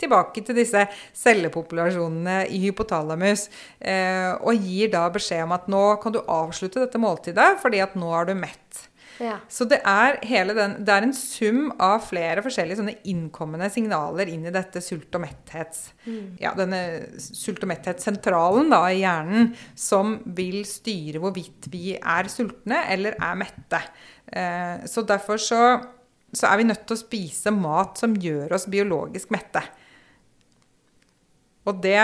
[0.00, 0.86] tilbake til disse
[1.16, 3.48] cellepopulasjonene i hypotalamus.
[3.80, 7.96] Eh, og gir da beskjed om at nå kan du avslutte dette måltidet fordi at
[7.98, 8.86] nå er du mett.
[9.22, 9.38] Ja.
[9.48, 14.28] Så det er, hele den, det er en sum av flere forskjellige sånne innkommende signaler
[14.32, 15.90] inn i dette sult- og metthets...
[16.40, 16.80] Ja, denne
[17.20, 23.40] sult- og metthetssentralen da, i hjernen som vil styre hvorvidt vi er sultne eller er
[23.40, 23.80] mette.
[24.26, 25.62] Eh, så derfor så,
[26.32, 29.62] så er vi nødt til å spise mat som gjør oss biologisk mette.
[31.66, 32.00] Og det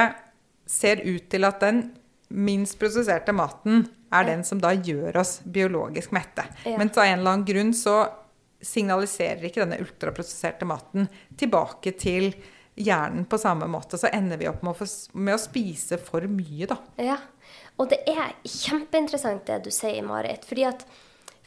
[0.68, 1.84] ser ut til at den
[2.32, 6.44] minst prosesserte maten er den som da gjør oss biologisk mette.
[6.64, 6.76] Ja.
[6.78, 7.96] Men av en eller annen grunn så
[8.62, 11.08] signaliserer ikke denne ultraprosesserte maten
[11.38, 12.30] tilbake til
[12.78, 13.98] hjernen på samme måte.
[13.98, 16.78] Så ender vi opp med å, få, med å spise for mye, da.
[17.02, 17.18] Ja,
[17.80, 20.46] og det er kjempeinteressant det du sier, Marit.
[20.48, 20.86] Fordi at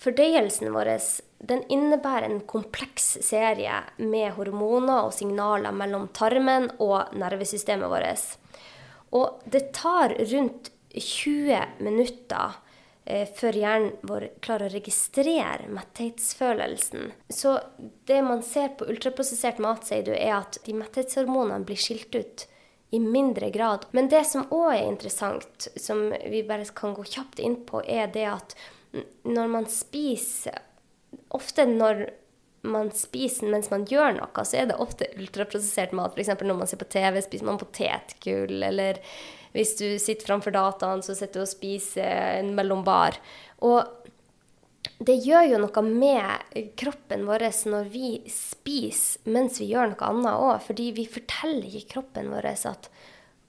[0.01, 0.97] fordøyelsen vår
[1.39, 8.37] den innebærer en kompleks serie med hormoner og signaler mellom tarmen og nervesystemet vårt.
[9.15, 12.55] Og det tar rundt 20 minutter
[13.03, 17.11] eh, før hjernen vår klarer å registrere metthetsfølelsen.
[17.29, 17.57] Så
[18.07, 22.47] det man ser på ultraprosessert mat, sier du, er at de metthetshormonene blir skilt ut
[22.95, 23.89] i mindre grad.
[23.91, 28.07] Men det som òg er interessant, som vi bare kan gå kjapt inn på, er
[28.13, 28.55] det at
[29.27, 30.61] når man spiser
[31.35, 32.05] Ofte når
[32.65, 36.15] man spiser mens man gjør noe, så er det ofte ultraprosessert mat.
[36.15, 36.33] F.eks.
[36.41, 38.57] når man ser på TV, spiser man potetgull.
[38.65, 39.01] Eller
[39.55, 43.19] hvis du sitter framfor dataen, så sitter du og spiser en mellombar.
[43.65, 43.83] Og
[45.05, 50.31] det gjør jo noe med kroppen vår når vi spiser mens vi gjør noe annet
[50.33, 50.63] òg.
[50.67, 52.89] Fordi vi forteller ikke kroppen vår at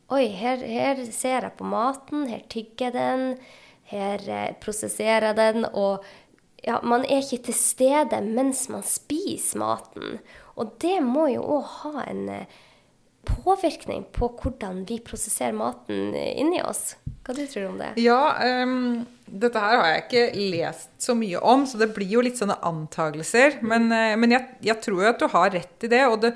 [0.06, 3.24] Oi, her, her, ser jeg på maten, her tygger jeg den,
[3.90, 5.66] her eh, prosesserer jeg den.
[5.66, 6.04] Og
[6.66, 10.18] ja, man er ikke til stede mens man spiser maten.
[10.58, 12.56] Og det må jo òg ha en eh,
[13.26, 16.96] påvirkning på hvordan vi prosesserer maten inni oss.
[17.26, 17.92] Hva du tror du om det?
[18.02, 18.20] Ja,
[18.62, 22.38] um, dette her har jeg ikke lest så mye om, så det blir jo litt
[22.38, 23.58] sånne antagelser.
[23.66, 26.04] Men, uh, men jeg, jeg, tror jo at du har rett i det.
[26.06, 26.34] Og det,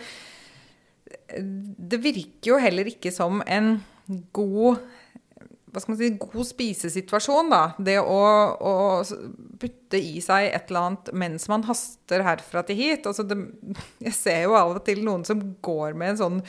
[1.39, 3.77] det virker jo heller ikke som en
[4.35, 4.83] god
[5.71, 7.63] hva skal man si, god spisesituasjon, da.
[7.79, 8.21] Det å,
[8.59, 8.75] å,
[9.61, 13.09] putte i seg et eller annet mens man haster herfra til hit.
[13.09, 13.39] Altså det,
[14.07, 16.41] jeg ser jo av og til noen som går med en sånn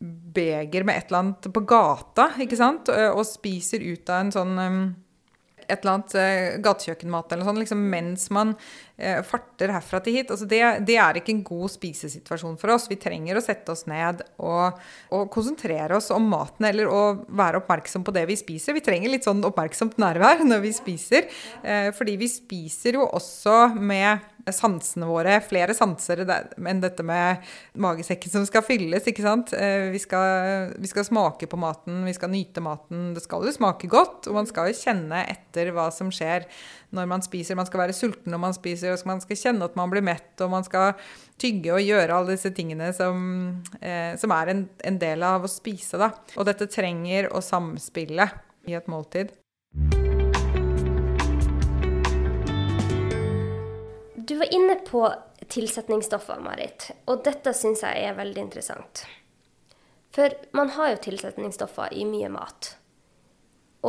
[0.00, 2.88] beger med et eller annet på gata, ikke sant?
[2.88, 4.60] Og spiser ut av en sånn
[5.70, 10.32] et eller annet uh, gatekjøkkenmat eller sånn, liksom, mens man uh, farter herfra til hit.
[10.34, 12.88] Altså, det, det, er ikke en god spisesituasjon for oss.
[12.90, 14.80] Vi trenger å sette oss ned og,
[15.10, 18.76] og, konsentrere oss om maten, eller å være oppmerksom på det vi spiser.
[18.76, 21.30] Vi trenger litt sånn oppmerksomt nærvær når vi spiser,
[21.64, 27.44] uh, fordi vi spiser jo også med sansene våre, flere sanser enn dette med
[27.80, 29.06] magesekken som skal fylles.
[29.08, 29.52] ikke sant?
[29.52, 33.10] Vi skal, vi skal, smake på maten, vi skal nyte maten.
[33.16, 36.48] Det skal jo smake godt, og man skal jo kjenne etter hva som skjer
[36.96, 37.58] når man spiser.
[37.58, 40.32] Man skal være sulten når man spiser, og man skal kjenne at man blir mett,
[40.40, 40.94] og man skal
[41.40, 43.22] tygge og gjøre alle disse tingene som,
[43.80, 46.00] eh, som er en, en, del av å spise.
[46.00, 46.12] da.
[46.36, 48.28] Og dette trenger å samspille
[48.68, 49.34] i et måltid.
[54.30, 55.00] Du var inne på
[55.50, 59.00] tilsetningsstoffer, Marit, og dette syns jeg er veldig interessant.
[60.14, 62.68] For man har jo tilsetningsstoffer i mye mat.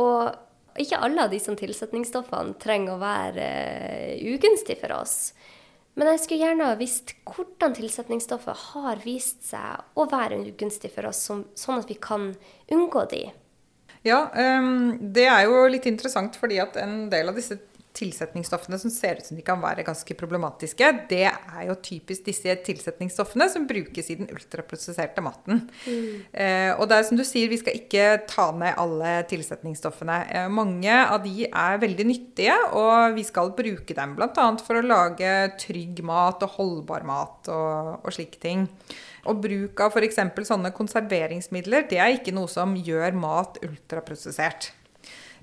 [0.02, 3.46] Og ikke alle av disse tilsetningsstoffene trenger å være
[4.18, 5.16] uh, ugunstige for oss.
[5.94, 11.12] Men jeg skulle gjerne ha visst hvordan tilsetningsstoffer har vist seg å være ugunstige for
[11.12, 12.32] oss, sånn at vi kan
[12.66, 13.28] unngå de.
[14.02, 17.62] Ja, um, det er jo litt interessant fordi at en del av disse
[17.96, 22.54] tilsetningsstoffene som ser ut som de kan være ganske problematiske, det er jo typisk disse
[22.66, 25.66] tilsetningsstoffene som brukes i den ultraprosesserte maten.
[25.84, 26.24] Mm.
[26.32, 30.18] Eh, og det er som du sier, vi skal ikke ta ned alle tilsetningsstoffene.
[30.32, 34.48] Eh, mange av de er veldig nyttige, og vi skal bruke dem bl.a.
[34.64, 38.68] for å lage trygg mat og holdbar mat og, og slike ting.
[39.28, 40.18] Og bruk av f.eks.
[40.48, 44.72] sånne konserveringsmidler, det er ikke noe som gjør mat ultraprosessert.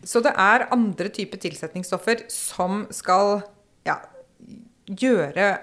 [0.03, 3.41] Så det er andre typer tilsetningsstoffer som skal
[3.87, 3.99] ja,
[4.85, 5.53] gjøre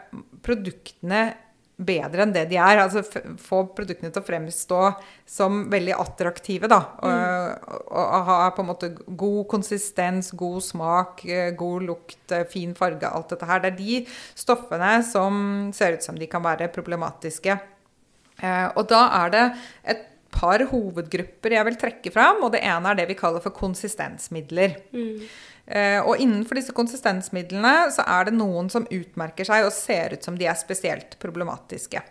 [0.44, 1.28] produktene
[1.76, 2.80] bedre enn det de er.
[2.80, 3.02] Altså
[3.42, 4.80] få produktene til å fremstå
[5.28, 6.80] som veldig attraktive, da.
[7.02, 7.68] Mm.
[7.84, 12.74] Og, og, ha på en måte god konsistens, god smak, eh, god lukt, eh, fin
[12.78, 13.62] farge, alt dette her.
[13.62, 14.02] Det er de
[14.38, 15.40] stoffene som
[15.76, 17.58] ser ut som de kan være problematiske.
[18.40, 19.46] Eh, og da er det
[19.94, 22.44] et par hovedgrupper jeg vil trekke fram.
[22.46, 24.76] Og det ene er det vi kaller for konsistensmidler.
[24.94, 25.14] Mm.
[25.66, 30.26] Eh, og innenfor disse konsistensmidlene så er det noen som utmerker seg og ser ut
[30.26, 32.02] som de er spesielt problematiske.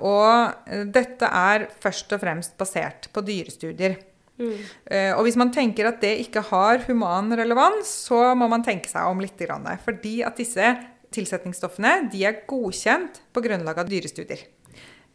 [0.00, 3.98] Og eh, dette er først og fremst basert på dyrestudier.
[4.40, 4.54] Mm.
[4.88, 8.88] Eh, og hvis man tenker at det ikke har human relevans, så må man tenke
[8.88, 9.44] seg om litt.
[9.84, 10.72] Fordi at disse
[11.12, 14.46] tilsetningsstoffene de er godkjent på grunnlag av dyrestudier.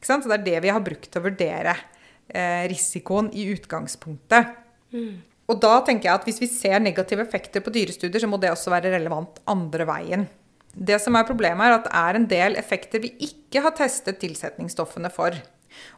[0.05, 1.73] Så det er det vi har brukt til å vurdere
[2.71, 4.53] risikoen i utgangspunktet.
[4.95, 5.21] Mm.
[5.51, 8.49] Og da tenker jeg at hvis vi ser negative effekter på dyrestudier, så må det
[8.53, 10.25] også være relevant andre veien.
[10.75, 14.17] Det som er Problemet er at det er en del effekter vi ikke har testet
[14.23, 15.37] tilsetningsstoffene for.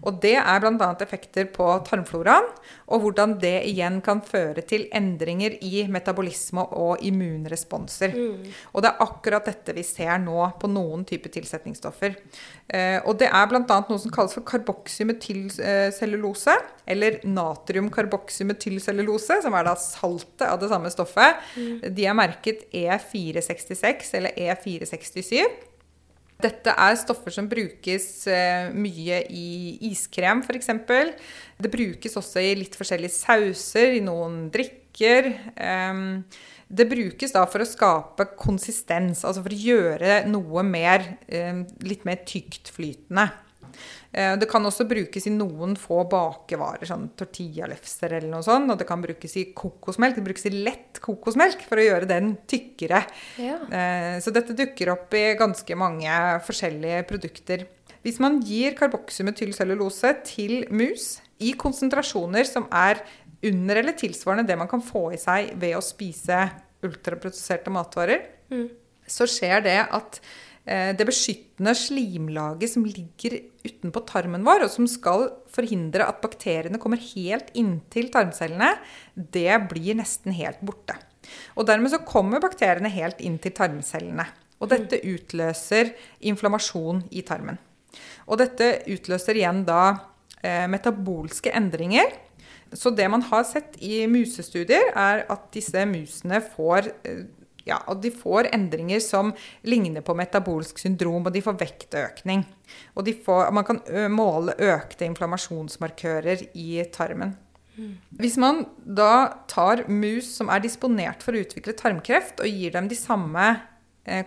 [0.06, 0.90] Og det er bl.a.
[1.04, 2.48] effekter på tarmfloraen,
[2.88, 8.10] og hvordan det igjen kan føre til endringer i metabolisme og immunresponser.
[8.16, 8.46] Mm.
[8.74, 12.12] Og det er akkurat dette vi ser nå på noen typer tilsetningsstoffer.
[12.68, 13.64] Eh, og det er bl.a.
[13.64, 16.56] noe som kalles for karboksymetylcellulose,
[16.88, 21.32] eller natriumkarboksymetylcellulose, som er da saltet av det samme stoffet.
[21.58, 21.78] Mm.
[21.98, 25.34] De er merket E466 eller E467.
[26.42, 29.48] Dette er stoffer som brukes eh, mye i
[29.90, 30.70] iskrem f.eks.
[31.58, 35.32] Det brukes også i litt forskjellige sauser, i noen drikker.
[36.68, 42.04] Det brukes da for å skape konsistens, altså for å gjøre noe mer, eh, litt
[42.06, 43.30] mer tyktflytende.
[44.14, 48.72] Eh, det kan også brukes i noen få bakevarer, sånn tortillalefser eller noe sånt.
[48.72, 50.16] Og det kan brukes i kokosmelk.
[50.16, 53.04] Det brukes i lett kokosmelk for å gjøre den tykkere.
[53.42, 53.60] Ja.
[53.68, 56.10] Eh, Så dette dukker opp i ganske mange
[56.48, 57.68] forskjellige produkter.
[58.04, 63.02] Hvis man gir karboksymetylcellulose til mus i konsentrasjoner som er
[63.44, 66.48] under eller tilsvarende det man kan få i seg ved å spise
[66.86, 68.24] ultraprosesserte matvarer,
[69.08, 70.20] så skjer det at
[70.68, 77.00] det beskyttende slimlaget som ligger utenpå tarmen vår, og som skal forhindre at bakteriene kommer
[77.14, 78.74] helt inntil tarmcellene,
[79.16, 80.98] det blir nesten helt borte.
[81.56, 84.28] Og dermed så kommer bakteriene helt inn til tarmcellene.
[84.60, 85.94] Og dette utløser
[86.26, 87.60] inflammasjon i tarmen.
[88.28, 89.82] Og dette utløser igjen da
[90.42, 92.16] eh, metabolske endringer.
[92.76, 97.24] Så det man har sett i musestudier, er at disse musene får eh,
[97.68, 99.34] ja, og de får endringer som
[99.68, 102.46] ligner på metabolsk syndrom, og de får vektøkning.
[102.96, 103.82] Og de får, man kan
[104.14, 107.36] måle økte inflammasjonsmarkører i tarmen.
[108.18, 112.90] Hvis man da tar mus som er disponert for å utvikle tarmkreft, og gir dem
[112.90, 113.52] de samme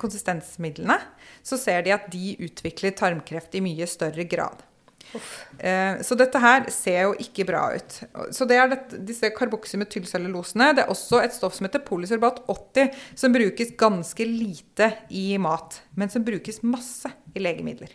[0.00, 0.98] konsistensmidlene,
[1.42, 4.62] så ser de at de utvikler tarmkreft i mye større grad.
[5.58, 7.96] Eh, så dette her ser jo ikke bra ut.
[8.34, 10.70] Så det er dette, disse karboksymetylcellulosene.
[10.76, 15.80] Det er også et stoff som heter polysorbat 80, som brukes ganske lite i mat,
[15.98, 17.92] men som brukes masse i legemidler.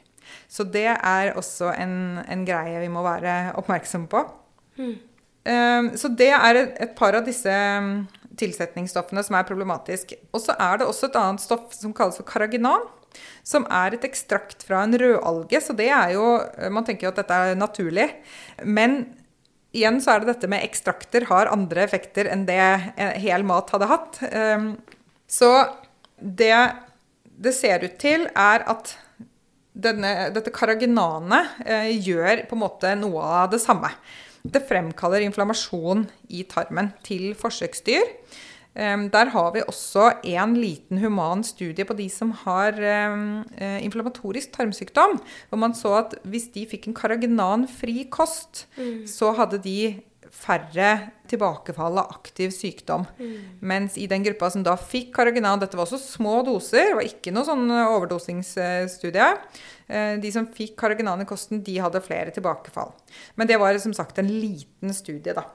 [0.49, 4.23] Så det er også en, en greie vi må være oppmerksomme på.
[5.45, 8.07] Eh, Så det er et, et par av disse mm,
[8.41, 10.15] tilsetningsstoffene som er problematisk.
[10.33, 12.87] Og så er det også et annet stoff som kalles for karaginan.
[13.45, 16.25] Som er et ekstrakt fra en rødalge, så det er jo
[16.73, 18.09] Man tenker jo at dette er naturlig.
[18.63, 19.03] Men
[19.75, 22.61] igjen så er det dette med ekstrakter har andre effekter enn det
[23.21, 24.21] hel mat hadde hatt.
[24.31, 24.75] Um,
[25.27, 25.51] Så
[26.15, 26.55] det
[27.35, 28.93] det ser ut til, er at
[29.75, 33.91] denne, dette karaginanet eh, gjør på en måte noe av det samme.
[34.45, 38.13] Det fremkaller inflammasjon i tarmen til forsøksdyr.
[38.75, 43.79] Um, der har vi også en liten human studie på de som har um, eh,
[43.85, 45.21] inflammatorisk tarmsykdom.
[45.49, 48.65] Hvor man så at hvis de fikk en karaginanfri kost,
[49.07, 50.01] så hadde de
[50.35, 53.05] færre tilbakefall av aktiv sykdom.
[53.63, 57.07] Mens i den gruppa som da fikk karaginan Dette var også små doser, det var
[57.07, 59.29] ikke noe sånn overdosingsstudie.
[59.87, 62.91] Eh, De som fikk karaginan i kosten, de hadde flere tilbakefall.
[63.37, 65.47] Men det var som sagt en liten studie, da.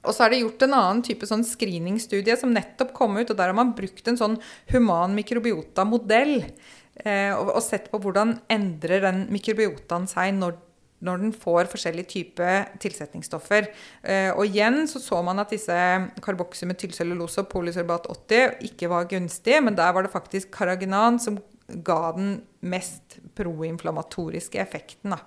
[0.00, 3.36] Og så er det gjort en annen type sånn screeningstudie som nettopp kom ut, og
[3.36, 4.38] der har man brukt en sånn
[4.72, 10.56] human mikrobiota-modell eh, og, og sett på hvordan endrer den mikrobiotaen seg når,
[11.04, 13.68] når den får forskjellige typer tilsetningsstoffer.
[14.00, 15.76] Eh, og igjen så så man at disse
[16.24, 21.42] karboksymetylcellulose og polysorbat 80 ikke var gunstige, men der var det faktisk karaginan som
[21.84, 25.12] ga den mest proinflamatoriske effekten.
[25.12, 25.20] da.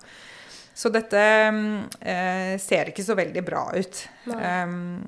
[0.73, 1.19] Så dette
[2.01, 3.99] eh, ser ikke så veldig bra ut.
[4.25, 5.01] Um,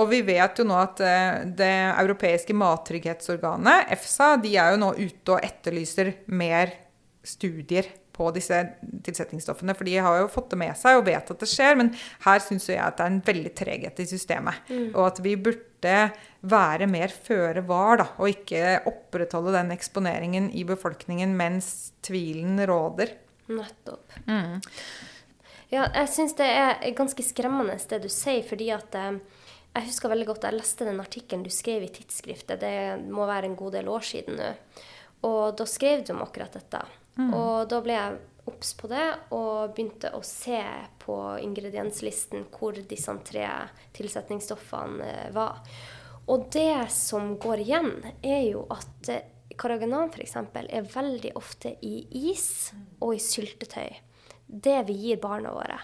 [0.00, 4.94] og vi vet jo nå at eh, det europeiske mattrygghetsorganet, EFSA, de er jo nå
[4.96, 6.72] ute og etterlyser mer
[7.24, 8.60] studier på disse
[9.04, 9.74] tilsetningsstoffene.
[9.76, 11.90] For de har jo fått det med seg og vet at det skjer, men
[12.24, 14.70] her syns jeg at det er en veldig treghet i systemet.
[14.94, 15.96] Og at vi burde
[16.44, 21.68] være mer føre var, da, og ikke opprettholde den eksponeringen i befolkningen mens
[22.06, 23.16] tvilen råder.
[23.52, 24.12] Nettopp.
[25.72, 29.16] Ja, jeg syns det er ganske skremmende det du sier, fordi at eh,
[29.74, 32.60] jeg husker veldig godt jeg leste den artikkelen du skrev i tidsskriftet.
[32.62, 32.76] Det
[33.10, 34.52] må være en god del år siden nå.
[35.24, 36.84] Og da skrev du om akkurat dette.
[37.24, 38.16] Og da ble jeg
[38.50, 40.60] obs på det og begynte å se
[41.00, 43.46] på ingredienslisten hvor disse tre
[43.96, 45.62] tilsetningsstoffene eh, var.
[46.30, 47.90] Og det som går igjen,
[48.24, 49.10] er jo at
[49.54, 50.36] eh, karaginan f.eks.
[50.36, 51.96] er veldig ofte i
[52.32, 53.94] is og i syltetøy.
[54.44, 55.78] Det vi gir barna våre.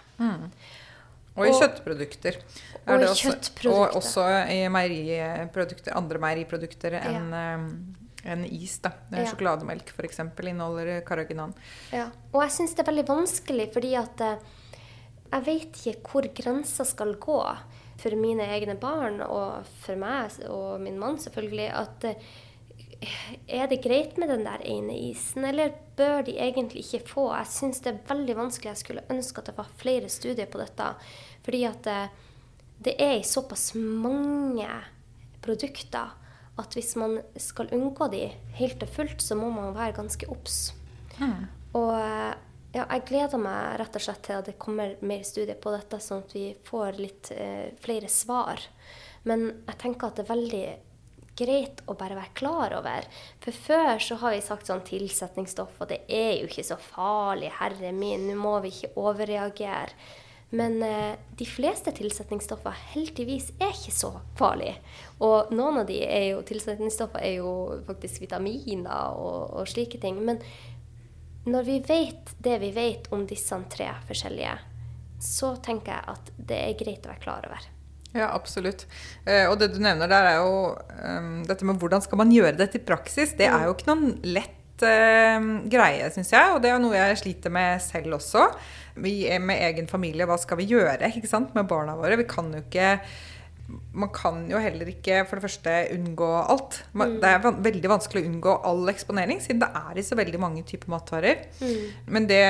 [1.39, 2.37] Og i kjøttprodukter.
[2.37, 3.79] Og, og i også- kjøttprodukter.
[3.79, 7.59] Og også i meieriprodukter, andre meieriprodukter enn ja.
[8.35, 8.79] en is.
[8.85, 8.93] da.
[9.13, 9.25] Ja.
[9.31, 10.21] Sjokolademelk f.eks.
[10.21, 11.55] inneholder karaginan.
[11.95, 12.11] Ja.
[12.35, 14.51] Og jeg syns det er veldig vanskelig, fordi at eh,
[15.31, 17.41] jeg vet ikke hvor grensa skal gå
[18.01, 21.69] for mine egne barn og for meg og min mann, selvfølgelig.
[21.71, 22.31] At eh,
[23.01, 27.27] er det greit med den der ene isen, eller bør de egentlig ikke få?
[27.33, 28.75] Jeg syns det er veldig vanskelig.
[28.75, 30.89] Jeg skulle ønske at det var flere studier på dette.
[31.47, 32.11] Fordi at eh,
[32.85, 34.69] det er i såpass mange
[35.41, 36.17] produkter
[36.61, 38.27] at hvis man skal unngå de
[38.59, 40.61] helt og fullt, så må man være ganske obs.
[41.77, 42.35] Og eh,
[42.75, 46.03] ja, jeg gleder meg rett og slett til at det kommer mer studier på dette,
[46.05, 48.61] sånn at vi får litt eh, flere svar.
[49.25, 50.65] Men jeg tenker at det er veldig
[51.41, 53.07] greit å bare være klar over.
[53.43, 57.53] For før så har vi sagt sånn tilsetningsstoff, og det er jo ikke så farlig,
[57.59, 59.97] herre min, nå må vi ikke overreagere.
[60.51, 64.81] Men eh, de fleste tilsetningsstoffer heldigvis er ikke så farlige.
[65.23, 67.53] Og noen av de er jo, tilsetningsstoffer er jo
[67.87, 70.19] faktisk vitaminer og, og slike ting.
[70.27, 70.43] Men
[71.47, 74.57] når vi vet det vi vet om disse tre forskjellige,
[75.23, 77.71] så tenker jeg at det er greit å være klar over.
[78.17, 78.87] Ja, absolutt.
[79.25, 82.57] Eh, og det du nevner der, er jo um, dette med hvordan skal man gjøre
[82.59, 83.37] det til praksis.
[83.39, 86.55] Det er jo ikke noen lett uh, greie, syns jeg.
[86.55, 88.49] Og det er noe jeg sliter med selv også.
[89.01, 92.19] Vi er med egen familie, hva skal vi gjøre ikke sant, med barna våre?
[92.19, 92.97] Vi kan jo ikke
[93.93, 96.81] man kan jo heller ikke for det første unngå alt.
[96.93, 97.21] Man, mm.
[97.23, 100.41] Det er van veldig vanskelig å unngå all eksponering, siden det er i så veldig
[100.43, 101.47] mange typer matvarer.
[101.61, 101.81] Mm.
[102.17, 102.43] Men det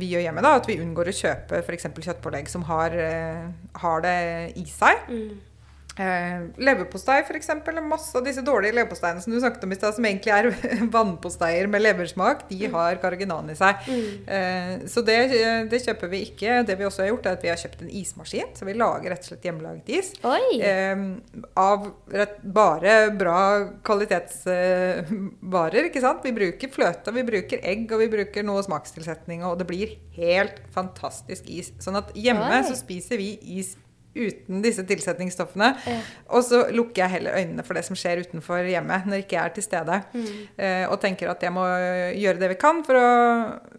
[0.00, 1.88] vi gjør hjemme, da, at vi unngår å kjøpe f.eks.
[1.94, 4.16] kjøttpålegg som har, uh, har, det
[4.60, 5.08] i seg.
[5.10, 5.53] Mm.
[5.94, 7.48] Eh, leverpostei, f.eks.
[7.86, 10.48] Masse av disse dårlige leverposteiene som du snakket om i stad, som egentlig er
[10.96, 12.74] vannposteier med leversmak, de mm.
[12.74, 13.74] har karginan i seg.
[13.86, 14.08] Mm.
[14.36, 15.18] Eh, så det,
[15.70, 16.64] det, kjøper vi ikke.
[16.66, 18.50] Det vi også har gjort, er at vi har kjøpt en ismaskin.
[18.58, 20.08] Så vi lager rett og slett hjemmelaget is.
[20.24, 20.96] Eh,
[21.62, 21.78] av
[22.10, 23.38] rett, bare bra
[23.86, 26.26] kvalitetsvarer, ikke sant.
[26.26, 30.58] Vi bruker fløte, vi bruker egg, og vi bruker noe smakstilsetning, og det blir helt
[30.74, 31.70] fantastisk is.
[31.82, 32.66] Sånn at hjemme Oi.
[32.66, 33.76] så spiser vi is
[34.14, 35.70] uten disse tilsetningsstoffene.
[35.86, 35.96] Ja.
[36.36, 39.50] Og så lukker jeg heller øynene for det som skjer utenfor hjemmet når ikke jeg
[39.50, 40.00] er til stede.
[40.14, 40.30] Mm.
[40.56, 43.10] Eh, og tenker at jeg må gjøre det vi kan for å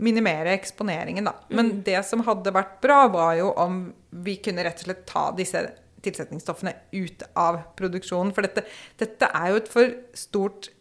[0.04, 1.38] minimere eksponeringen, da.
[1.54, 1.82] Men mm.
[1.88, 3.82] det som hadde vært bra, var jo om
[4.26, 5.64] vi kunne rett og slett ta disse
[6.06, 8.34] tilsetningsstoffene ut av produksjonen.
[8.36, 8.66] For dette,
[9.02, 10.75] dette er jo et for stort Eh,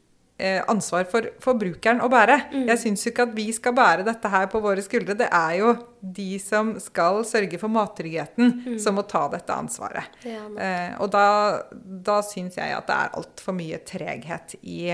[0.71, 2.37] ansvar for forbrukeren å bære.
[2.53, 2.67] Mm.
[2.71, 5.17] Jeg syns ikke at vi skal bære dette her på våre skuldre.
[5.19, 5.73] Det er jo
[6.05, 8.79] de som skal sørge for mattryggheten, mm.
[8.83, 10.19] som må ta dette ansvaret.
[10.27, 11.27] Ja, eh, og da,
[11.73, 14.93] da syns jeg at det er altfor mye treghet i,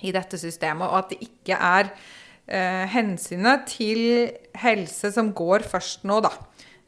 [0.00, 1.92] i, dette systemet, og at det ikke er
[2.46, 4.04] eh, hensynet til
[4.60, 6.34] helse som går først nå, da.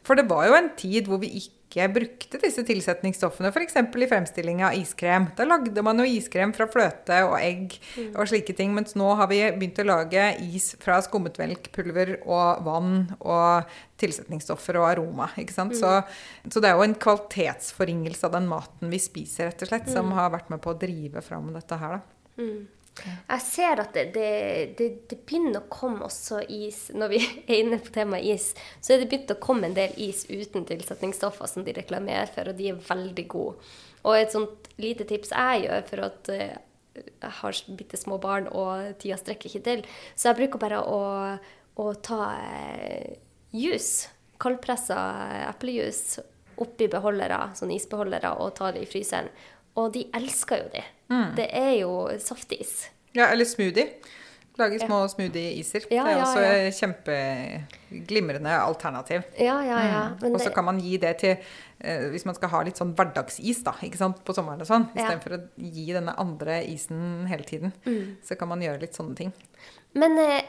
[0.02, 3.78] For det var jo en tid hvor vi ikke ikke brukte disse tilsetningsstoffene, f.eks.
[3.80, 5.30] i fremstilling av iskrem.
[5.36, 8.10] Da lagde man jo iskrem fra fløte og egg mm.
[8.12, 12.62] og slike ting, mens nå har vi begynt å lage is fra skummet melkpulver og
[12.66, 15.30] vann og tilsetningsstoffer og aroma.
[15.40, 15.72] ikke sant?
[15.72, 15.80] Mm.
[15.80, 19.88] Så, så, det er jo en kvalitetsforringelse av den maten vi spiser, rett og slett,
[19.88, 19.96] mm.
[19.96, 21.98] som har vært med på å drive fram dette her.
[21.98, 22.42] da.
[22.42, 22.81] Mm.
[23.01, 24.32] Jeg ser at det, det,
[24.76, 28.51] det, det, begynner å komme også is Når vi er inne på temaet is,
[28.84, 32.51] så er det begynt å komme en del is uten tilsetningsstoffer som de reklamerer for,
[32.53, 33.72] og de er veldig gode.
[34.03, 36.57] Og et sånt lite tips jeg gjør for at eh,
[36.99, 39.84] jeg har bitte små barn og tida strekker ikke til,
[40.14, 41.03] så jeg bruker bare å,
[41.80, 43.14] å ta eh,
[43.57, 44.11] juice,
[44.43, 44.99] kaldpressa
[45.49, 46.18] eplejus,
[46.62, 49.30] oppi beholdere, sånn isbeholdere, og ta det i fryseren.
[49.80, 50.82] Og de elsker jo de.
[51.12, 51.30] Mm.
[51.36, 51.92] Det er jo
[52.22, 52.88] softis.
[53.12, 53.90] Ja, eller smoothie.
[54.60, 55.08] Lage små ja.
[55.08, 55.86] smoothie-iser.
[55.88, 59.24] Ja, det er også ja, kjempeglimrende alternativ.
[59.40, 60.02] Ja, ja, ja.
[60.20, 60.34] Mm.
[60.34, 61.32] Og så kan man gi det til
[61.80, 64.90] eh, Hvis man skal ha litt sånn hverdagsis da, ikke sant, på sommeren og sånn,
[64.92, 68.20] istedenfor å gi denne andre isen hele tiden, mm.
[68.28, 69.32] så kan man gjøre litt sånne ting.
[69.96, 70.42] Men eh,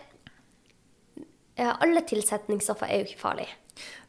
[1.72, 3.56] alle tilsetningsstoffer er jo ikke farlige.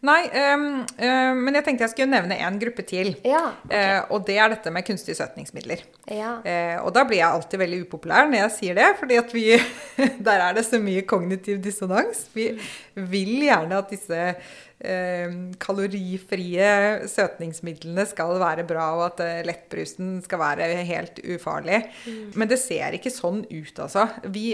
[0.05, 3.15] Nei, um, um, men jeg tenkte jeg skulle nevne en gruppe til.
[3.25, 4.03] Ja, okay.
[4.03, 5.81] uh, og det er dette med kunstige søtningsmidler.
[6.13, 6.35] Ja.
[6.45, 9.47] Uh, og da blir jeg alltid veldig upopulær når jeg sier det, fordi at vi
[10.27, 12.27] Der er det så mye kognitiv dissonans.
[12.35, 12.51] Vi
[12.99, 16.69] vil gjerne at disse uh, kalorifrie
[17.09, 21.81] søtningsmidlene skal være bra, og at lettbrusen skal være helt ufarlig.
[22.05, 22.29] Mm.
[22.37, 24.11] Men det ser ikke sånn ut, altså.
[24.29, 24.53] Vi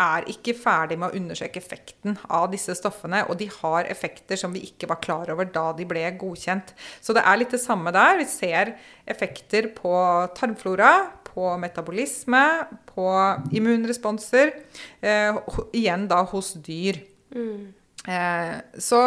[0.00, 3.22] er ikke ferdig med å undersøke effekten av disse stoffene.
[3.28, 6.72] Og de har effekter som vi ikke var klar over da de ble godkjent.
[7.04, 8.16] Så det er litt det samme der.
[8.20, 8.74] Vi ser
[9.08, 9.94] effekter på
[10.38, 10.92] tarmflora,
[11.28, 12.44] på metabolisme,
[12.88, 13.08] på
[13.52, 14.54] immunresponser.
[15.00, 15.42] Eh,
[15.76, 17.02] igjen da hos dyr.
[17.34, 17.72] Mm.
[18.08, 19.02] Eh, så,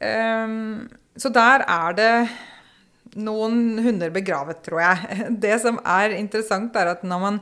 [0.00, 0.58] eh,
[1.16, 2.12] så der er det
[3.16, 5.20] noen hunder begravet, tror jeg.
[5.44, 7.40] Det som er interessant, er at når man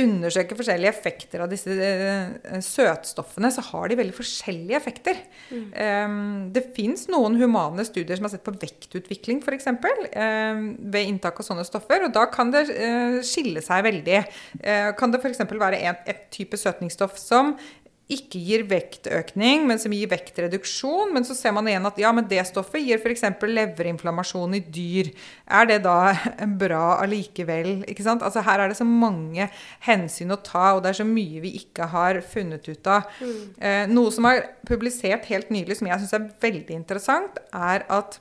[0.00, 5.22] undersøker forskjellige effekter av disse uh, søtstoffene, så har de veldig forskjellige effekter.
[5.50, 5.64] Mm.
[5.72, 6.18] Um,
[6.54, 9.70] det fins noen humane studier som har sett på vektutvikling f.eks.
[9.72, 12.06] Um, ved inntak av sånne stoffer.
[12.08, 14.22] Og da kan det uh, skille seg veldig.
[14.60, 15.44] Uh, kan det f.eks.
[15.50, 17.56] være en, et type søtningsstoff som
[18.06, 21.10] ikke gir vektøkning, men som gir vektreduksjon.
[21.14, 23.24] Men så ser man igjen at ja, men det stoffet gir f.eks.
[23.42, 25.10] leverinflammasjon i dyr.
[25.50, 26.14] Er det da
[26.62, 27.82] bra allikevel?
[27.90, 28.22] Ikke sant?
[28.22, 29.48] Altså Her er det så mange
[29.88, 33.10] hensyn å ta, og det er så mye vi ikke har funnet ut av.
[33.18, 33.40] Mm.
[33.58, 38.20] Eh, noe som er publisert helt nylig, som jeg syns er veldig interessant, er at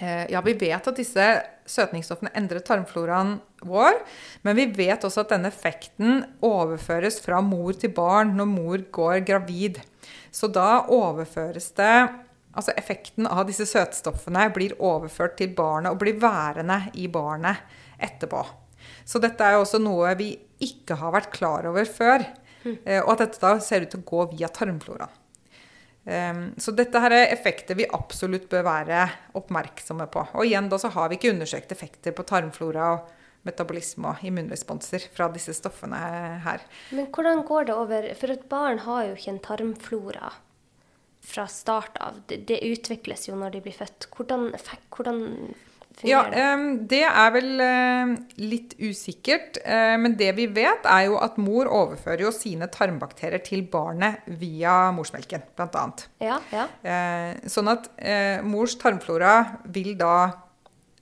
[0.00, 1.28] eh, ja, vi vet at disse
[1.70, 3.36] søtningsstoffene endrer tarmfloraen
[3.66, 3.98] vår.
[4.46, 9.24] Men vi vet også at denne effekten overføres fra mor til barn når mor går
[9.28, 9.80] gravid.
[10.30, 11.96] Så da overføres det
[12.56, 17.58] Altså effekten av disse søtstoffene blir overført til barnet og blir værende i barnet
[18.00, 18.40] etterpå.
[19.04, 20.30] Så dette er jo også noe vi
[20.64, 22.24] ikke har vært klar over før.
[22.64, 25.12] Eh, Og at dette da ser ut til å gå via tarmfloraen.
[26.06, 29.02] Um, så dette her er effekter vi absolutt bør være
[29.38, 30.22] oppmerksomme på.
[30.38, 33.12] Og igjen da så har vi ikke undersøkt effekter på tarmflora og
[33.46, 35.98] metabolisme og immunresponser fra disse stoffene
[36.46, 36.62] her.
[36.94, 40.32] Men hvordan går det over For et barn har jo ikke en tarmflora
[41.26, 42.22] fra start av.
[42.30, 44.06] Det, det utvikles jo når de blir født.
[44.14, 44.52] Hvordan,
[44.94, 45.20] hvordan
[46.04, 47.00] Ja, det?
[47.08, 47.48] er vel
[48.36, 49.56] litt usikkert.
[49.64, 54.26] Uh, men det vi vet, er jo at mor overfører jo sine tarmbakterier til barnet
[54.40, 56.06] via morsmelken, annet.
[56.22, 56.66] Ja, ja.
[56.82, 59.36] Eh, sånn at eh, mors tarmflora
[59.72, 60.16] vil da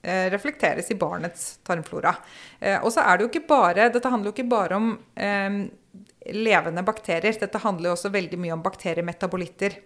[0.01, 2.15] eh, reflekteres i barnets tarmflora.
[2.59, 5.59] Eh, og så er det jo ikke bare Dette handler jo ikke bare om eh,
[6.35, 7.35] levende bakterier.
[7.39, 9.79] Dette handler jo også veldig mye om bakteriemetabolitter.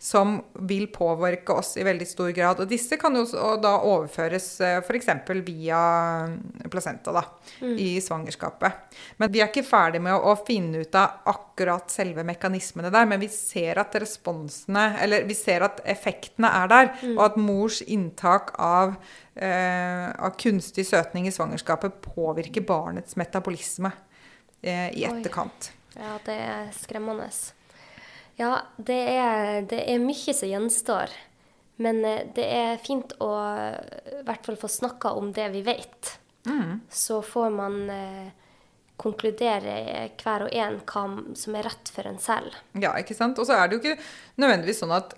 [0.00, 0.36] Som
[0.68, 2.60] vil påvirke oss i veldig stor grad.
[2.62, 3.24] Og disse kan jo
[3.58, 4.46] da overføres
[4.86, 5.08] f.eks.
[5.42, 5.80] via
[6.70, 7.24] placenta da,
[7.66, 8.94] i svangerskapet.
[9.18, 13.10] Men vi er ikke ferdig med å, å finne ut av akkurat selve mekanismene der.
[13.10, 16.94] Men vi ser at responsene, eller vi ser at effektene er der.
[17.16, 18.94] Og at mors inntak av,
[19.34, 23.90] eh, av kunstig søtning i svangerskapet påvirker barnets metabolisme
[24.62, 25.10] eh, i Oi.
[25.10, 25.72] etterkant.
[25.98, 27.32] ja, det er skremmende.
[28.38, 31.14] Ja, det er, det er mye som gjenstår.
[31.82, 35.62] Men eh, det er fint å eh, i hvert fall få snakka om det vi
[35.66, 36.14] vet.
[36.90, 38.30] Så får man eh,
[38.98, 39.74] konkludere
[40.18, 41.04] hver og en hva
[41.38, 42.54] som er rett for en selv.
[42.78, 43.38] Ja, ikke sant?
[43.38, 43.98] Og så er det jo ikke
[44.40, 45.14] nødvendigvis sånn at,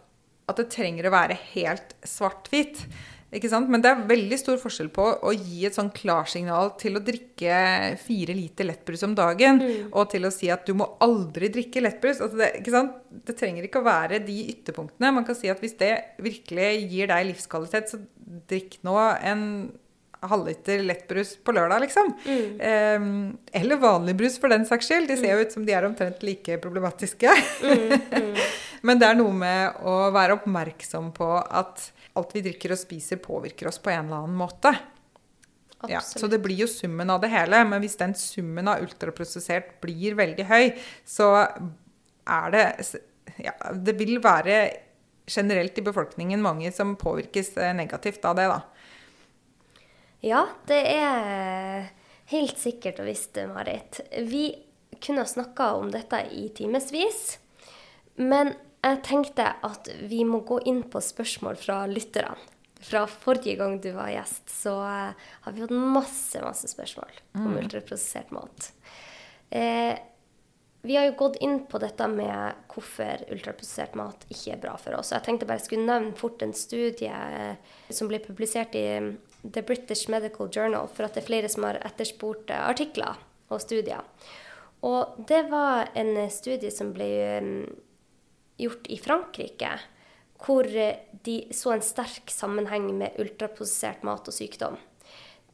[0.51, 2.83] at det trenger å være helt svart-hvitt.
[3.31, 3.69] Ikke sant?
[3.71, 7.59] Men det er veldig stor forskjell på å gi et sånn klarsignal til å drikke
[8.03, 9.61] fire liter lettbrus om dagen,
[9.93, 12.19] og til å si at du må aldri drikke lettbrus.
[12.25, 12.97] Altså det, ikke sant?
[13.27, 15.13] det trenger ikke å være de ytterpunktene.
[15.15, 18.03] Man kan si at hvis det virkelig gir deg livskvalitet, så
[18.51, 19.45] drikk nå en
[20.21, 22.11] halvliter lettbrus på lørdag, liksom.
[22.27, 23.07] Eh,
[23.61, 25.09] eller vanlig brus, for den saks skyld.
[25.09, 27.31] De ser jo ut som de er omtrent like problematiske.
[28.87, 33.21] Men det er noe med å være oppmerksom på at alt vi drikker og spiser,
[33.23, 34.75] påvirker oss på en eller annen måte.
[35.89, 37.63] Ja, så det blir jo summen av det hele.
[37.69, 40.67] Men hvis den summen av ultraprosessert blir veldig høy,
[41.09, 42.65] så er det
[43.41, 44.61] ja, Det vil være
[45.31, 48.61] generelt i befolkningen mange som påvirkes eh, negativt av det, da.
[50.21, 51.87] Ja, det er
[52.33, 54.03] helt sikkert og visst, Marit.
[54.29, 54.51] Vi
[55.01, 57.39] kunne ha snakka om dette i timevis,
[58.21, 62.37] men jeg tenkte at vi må gå inn på spørsmål fra lytterne.
[62.81, 67.59] Fra forrige gang du var gjest, så eh, har vi fått masse, masse spørsmål om
[67.61, 68.71] ultraprosessert mat.
[69.53, 69.99] Eh,
[70.83, 74.97] vi har jo gått inn på dette med hvorfor ultraprosessert mat ikke er bra for
[74.97, 75.13] oss.
[75.13, 79.11] Jeg tenkte bare jeg skulle nevne fort en studie eh, som ble publisert i mm,
[79.45, 83.21] The British Medical Journal, for at det er flere som har etterspurt eh, artikler
[83.53, 84.09] og studier.
[84.87, 87.13] Og det var en studie som ble
[87.45, 87.63] mm,
[88.61, 89.73] gjort i Frankrike,
[90.41, 94.79] hvor eh, de så en sterk sammenheng med ultraprosessert mat og sykdom.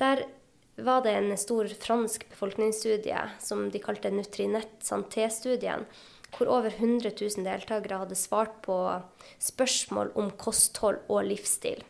[0.00, 0.26] Der
[0.76, 5.86] var det en stor fransk befolkningsstudie som de kalte Nutrinet Santé-studien,
[6.36, 8.76] hvor over 100 000 deltakere hadde svart på
[9.40, 11.80] spørsmål om kosthold og livsstil.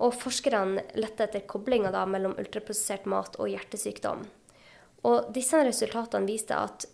[0.00, 4.22] Og forskerne lette etter koblinga mellom ultraprosessert mat og hjertesykdom.
[5.08, 6.86] Og disse resultatene viste at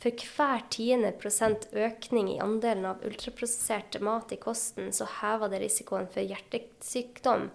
[0.00, 5.62] for hver tiende prosent økning i andelen av ultraprosessert mat i kosten, så hever det
[5.62, 7.48] risikoen for hjertesykdom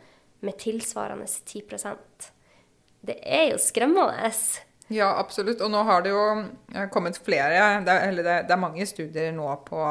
[0.46, 2.32] med tilsvarende 10%
[3.02, 4.32] Det er jo skremmende.
[4.90, 5.62] Ja, absolutt.
[5.62, 6.24] Og nå har det jo
[6.74, 9.84] eh, kommet flere Det er, eller det, det er mange studier nå på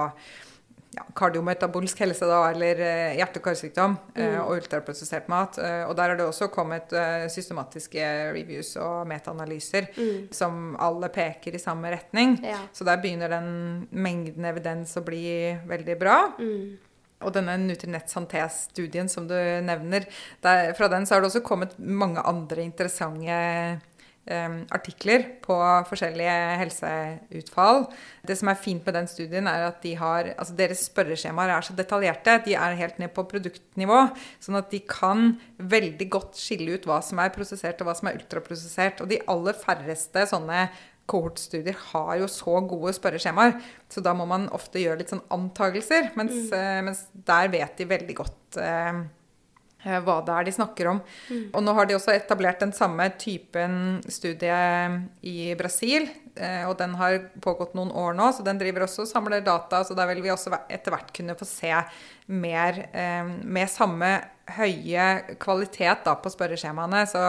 [0.98, 5.58] ja, kardiometabolsk helse, da, eller eh, hjerte- og karsykdom, eh, og ultraprosessert mat.
[5.62, 6.92] Eh, og der har det også kommet
[7.32, 8.02] systematiske
[8.34, 9.88] reviews og metaanalyser
[10.34, 12.38] som alle peker i samme retning.
[12.44, 12.60] Ja.
[12.72, 15.24] Så der begynner den mengden evidens å bli
[15.68, 16.18] veldig bra.
[17.18, 20.06] Og denne Nutrinett-Santé-studien som du nevner,
[20.44, 23.38] der, fra den så har det også kommet mange andre interessante
[24.74, 25.56] artikler på
[25.88, 27.86] forskjellige helseutfall.
[28.26, 31.64] Det som er fint med den studien, er at de har, altså deres spørreskjemaer er
[31.64, 32.36] så detaljerte.
[32.44, 34.02] De er helt ned på produktnivå,
[34.44, 38.10] sånn at de kan veldig godt skille ut hva som er prosessert og hva som
[38.10, 39.02] er ultraprosessert.
[39.04, 40.68] Og de aller færreste sånne
[41.08, 43.56] kohortstudier har jo så gode spørreskjemaer,
[43.88, 46.84] så da må man ofte gjøre litt sånn antagelser, mens, mm.
[46.88, 49.00] mens der vet de veldig godt eh, eh,
[49.84, 51.00] hva det er de snakker om.
[51.54, 54.56] Og nå har de også etablert den samme typen studie
[55.22, 56.08] i Brasil.
[56.36, 59.84] eh, Og den har pågått noen år nå, så den driver også og samler data.
[59.84, 61.72] Så da vil vi også etter hvert kunne få se
[62.28, 64.10] mer eh, med samme
[64.56, 67.02] høye kvalitet da, på spørreskjemaene.
[67.10, 67.22] Så,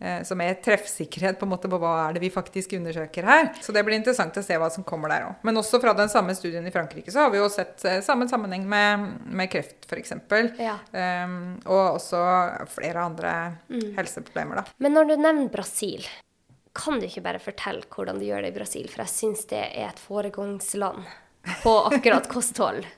[0.00, 3.48] eh, så mer treffsikkerhet på en måte på hva er det vi faktisk undersøker her.
[3.62, 5.46] Så det blir interessant å se hva som kommer der òg.
[5.46, 8.28] Men også fra den samme studien i Frankrike så har vi jo sett eh, samme
[8.30, 10.14] sammenheng med, med kreft, f.eks.
[10.60, 10.78] Ja.
[10.92, 12.20] Um, og også
[12.72, 13.32] flere andre
[13.96, 14.78] helseproblemer, da.
[14.82, 16.06] Men når du nevner Brasil,
[16.74, 18.88] kan du ikke bare fortelle hvordan du gjør det i Brasil?
[18.90, 21.06] For jeg syns det er et foregangsland
[21.62, 22.84] på akkurat kosthold.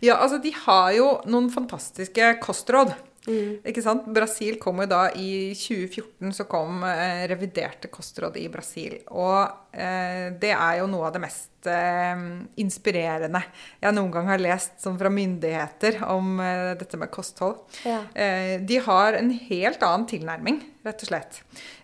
[0.00, 2.94] Ja, altså de har jo noen fantastiske kostråd.
[3.28, 4.06] Ikke sant?
[4.16, 8.94] Brasil kom jo da i 2014 så kom eh, reviderte kostråd i Brasil.
[9.12, 9.42] Og
[9.76, 12.22] eh, det er jo noe av det mest eh,
[12.64, 13.42] inspirerende
[13.82, 17.58] jeg noen gang har lest sånn fra myndigheter om eh, dette med kosthold.
[17.84, 17.98] Ja.
[18.16, 21.42] Eh, de har en helt annen tilnærming, rett og slett.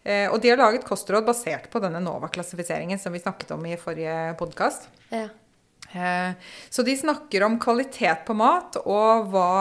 [0.09, 3.77] Eh, og de har laget kostråd basert på denne NOVA-klassifiseringen som vi snakket om i
[3.77, 4.89] forrige podkast.
[5.13, 5.27] Ja.
[5.93, 6.33] Eh,
[6.73, 9.53] Så de snakker om kvalitet på mat og hva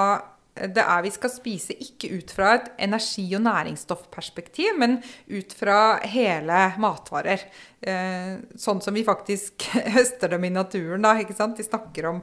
[0.55, 4.97] det er vi skal spise, ikke ut fra et energi- og næringsstoffperspektiv, men
[5.27, 7.43] ut fra hele matvarer.
[7.83, 11.11] Eh, Sånn som vi faktisk høster dem i naturen, da.
[11.19, 11.57] ikke sant?
[11.59, 12.21] De snakker om,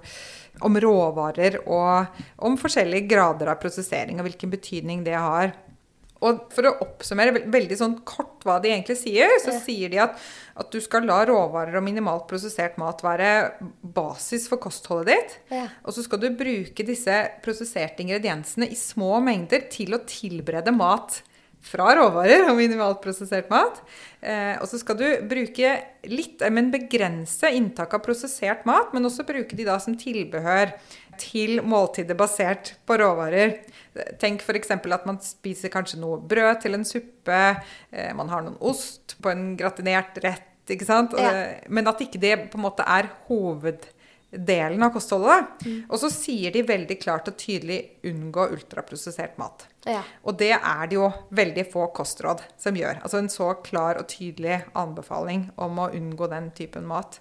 [0.65, 5.53] om råvarer og om forskjellige grader av prosessering og hvilken betydning det har.
[6.23, 10.15] Og for å oppsummere veldig sånn kort hva de egentlig sier, så sier de at,
[10.59, 13.33] at du skal la råvarer og minimalt prosessert mat være
[13.83, 15.37] basis for kostholdet ditt.
[15.55, 15.67] Ja.
[15.83, 21.23] Og så skal du bruke disse prosesserte ingrediensene i små mengder til å tilberede mat
[21.63, 23.79] fra råvarer og minimalt prosessert mat.
[24.21, 25.77] Eh, og så skal du bruke
[26.11, 30.75] litt, eh, men begrense inntak av prosessert mat, men også bruke de da som tilbehør
[31.23, 33.57] til måltider basert på råvarer.
[34.21, 34.73] Tenk f.eks.
[34.73, 37.43] at man spiser kanskje noe brød til en suppe,
[37.91, 41.17] eh, man har noen ost på en gratinert rett, ikke sant?
[41.19, 41.33] Ja.
[41.33, 45.53] Eh, Men at ikke det på en måte er hoveddelen av kostholdet.
[45.67, 45.79] Mm.
[45.91, 49.69] Og så sier de veldig klart og tydelig 'unngå ultraprosessert mat'.
[49.85, 50.03] Ja.
[50.25, 53.03] Og det er det jo veldig få kostråd som gjør.
[53.03, 57.21] Altså en så klar og tydelig anbefaling om å unngå den typen mat.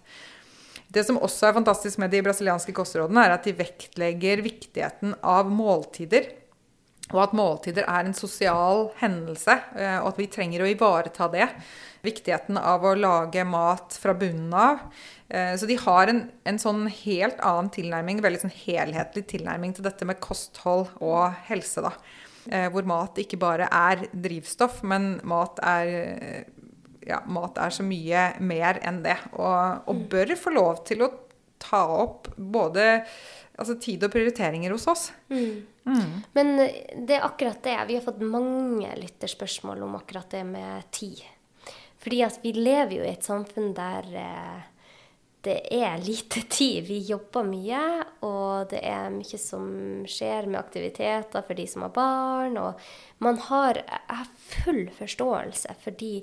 [0.91, 5.47] Det som også er fantastisk med de brasilianske kostrådene, er at de vektlegger viktigheten av
[5.51, 6.27] måltider.
[7.11, 11.47] Og at måltider er en sosial hendelse, eh, og at vi trenger å ivareta det.
[12.05, 14.85] Viktigheten av å lage mat fra bunnen av.
[15.29, 19.87] Eh, Så de har en, en sånn helt annen tilnærming, veldig sånn helhetlig tilnærming til
[19.87, 21.83] dette med kosthold og helse.
[21.83, 21.91] da.
[22.49, 26.45] Eh, Hvor mat ikke bare er drivstoff, men mat er
[27.07, 29.17] ja, mat er så mye mer enn det.
[29.33, 31.11] Og, og bør få lov til å
[31.61, 32.87] ta opp både
[33.57, 35.09] altså, tid og prioriteringer hos oss.
[36.37, 37.77] Men det er akkurat det.
[37.89, 41.21] Vi har fått mange lytterspørsmål om akkurat det med tid.
[42.01, 44.61] Fordi at vi lever jo i et samfunn der eh,
[45.45, 46.85] det er lite tid.
[46.87, 47.81] Vi jobber mye,
[48.25, 49.67] og det er mye som
[50.09, 52.57] skjer med aktiviteter for de som har barn.
[52.61, 53.81] Og man har
[54.51, 56.15] full forståelse for de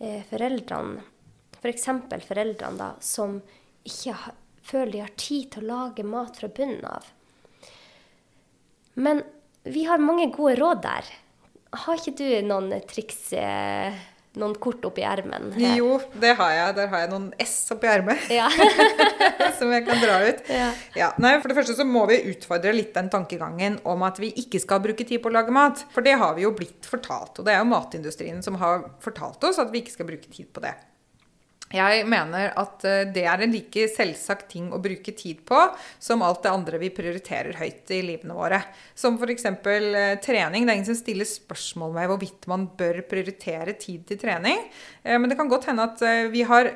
[0.00, 1.04] eh, foreldrene,
[1.60, 1.88] f.eks.
[2.10, 3.38] For foreldrene da, som
[3.86, 4.16] ikke
[4.66, 7.08] føler de har tid til å lage mat fra bunnen av.
[9.00, 9.22] Men
[9.64, 11.10] vi har mange gode råd der.
[11.84, 13.94] Har ikke du noen triks, eh,
[14.38, 15.48] noen kort oppi ermen?
[15.58, 16.74] Jo, det har jeg.
[16.76, 18.46] Der har jeg noen S oppi ermet Ja.
[19.58, 20.44] som jeg kan dra ut.
[20.50, 20.68] Ja.
[20.98, 24.30] Ja, nei, for det første så må vi utfordre litt den tankegangen om at vi
[24.42, 25.82] ikke skal bruke tid på å lage mat.
[25.94, 27.40] For det har vi jo blitt fortalt.
[27.40, 30.52] Og det er jo matindustrien som har fortalt oss at vi ikke skal bruke tid
[30.54, 30.76] på det.
[31.70, 35.58] Jeg mener at eh, det er en like selvsagt ting å bruke tid på
[36.02, 38.58] som alt det andre vi prioriterer høyt i livene våre.
[38.98, 39.46] Som f.eks.
[39.46, 40.66] Eh, trening.
[40.66, 44.64] Det er ingen som stiller spørsmål med hvorvidt man bør prioritere tid til trening.
[45.04, 46.02] Eh, men det kan godt hende at
[46.32, 46.72] vi har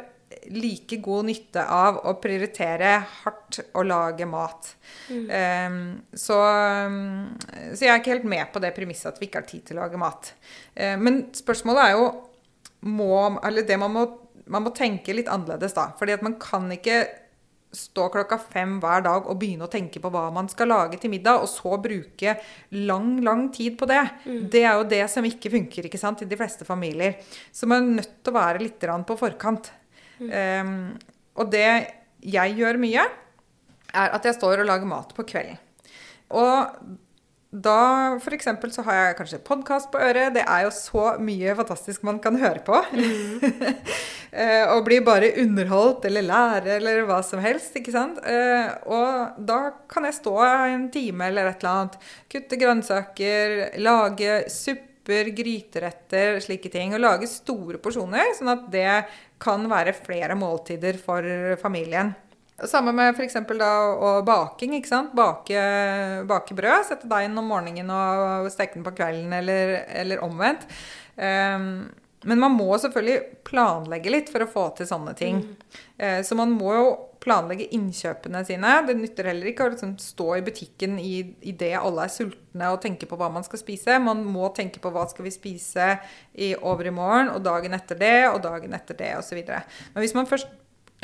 [0.55, 4.77] like god nytte av å prioritere hardt å lage mat.
[5.11, 5.81] Eh,
[6.15, 9.51] så, mm, så jeg er ikke helt med på det premisset at vi ikke har
[9.51, 10.31] tid til å lage mat.
[10.75, 12.07] Men spørsmålet er jo
[12.85, 14.05] må, eller det man må,
[14.51, 15.91] man må tenke litt annerledes da.
[15.99, 17.03] Fordi at man kan ikke
[17.75, 21.11] stå klokka fem hver dag og begynne å tenke på hva man skal lage til
[21.11, 22.37] middag, og så bruke
[22.87, 24.03] lang, lang tid på det.
[24.53, 27.19] Det er jo det som ikke funker ikke sant, i de fleste familier.
[27.53, 29.73] Så man er nødt til å være litt på forkant.
[30.21, 30.95] Um,
[31.35, 31.69] og det
[32.25, 33.09] jeg gjør mye,
[33.95, 35.59] er at jeg står og lager mat på kvelden.
[36.35, 36.95] Og
[37.55, 40.35] da eksempel så har jeg kanskje podkast på øret.
[40.35, 42.81] Det er jo så mye fantastisk man kan høre på.
[42.91, 43.45] Mm.
[44.75, 47.77] og blir bare underholdt eller lære eller hva som helst.
[47.79, 48.19] ikke sant?
[48.27, 52.01] Eh, og da kan jeg stå en time eller et eller annet,
[52.35, 56.97] kutte grønnsaker, lage supper, gryteretter, slike ting.
[56.97, 58.91] Og lage store porsjoner, sånn at det
[59.45, 62.17] kan være flere måltider for familien.
[62.63, 63.35] Samme med f.eks.
[64.25, 64.77] baking.
[64.79, 65.15] ikke sant?
[65.17, 65.59] Bake,
[66.29, 66.87] bake, brød.
[66.87, 70.69] Sette deigen om morgenen og steke den på kvelden, eller, eller omvendt.
[71.17, 71.91] Um,
[72.25, 75.43] men man må selvfølgelig planlegge litt for å få til sånne ting.
[75.43, 75.83] Mm.
[75.99, 76.87] Uh, så man må jo
[77.25, 78.73] planlegge innkjøpene sine.
[78.87, 82.71] Det nytter heller ikke å liksom stå i butikken i, i det alle er sultne
[82.71, 83.99] og tenke på hva man skal spise.
[84.03, 85.95] Man må tenke på hva skal vi spise
[86.39, 89.41] i over i morgen, og dagen etter det, og dagen etter det, osv.
[89.43, 90.53] Men hvis man først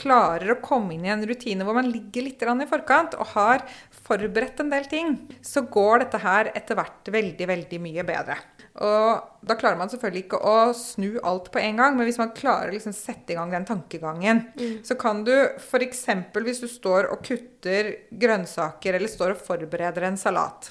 [0.01, 3.65] klarer å komme inn i en rutine hvor man ligger litt i forkant og har
[4.07, 8.39] forberedt en del ting, så går dette her etter hvert veldig, veldig mye bedre.
[8.81, 12.33] Og da klarer man selvfølgelig ikke å snu alt på en gang, men hvis man
[12.37, 14.77] klarer å liksom sette i gang den tankegangen, mm.
[14.87, 16.05] så kan du f.eks.
[16.33, 20.71] hvis du står og kutter grønnsaker eller står og forbereder en salat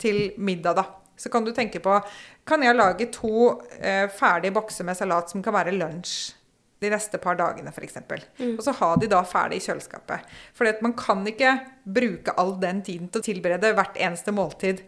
[0.00, 1.94] til middag, da, så kan du tenke på
[2.46, 6.35] Kan jeg lage to eh, ferdige bokser med salat som kan være lunsj
[6.82, 7.98] de neste par dagene, f.eks.
[8.04, 8.54] Mm.
[8.56, 10.36] Og så ha de da ferdig i kjøleskapet.
[10.56, 11.54] For man kan ikke
[11.84, 14.84] bruke all den tiden til å tilberede hvert eneste måltid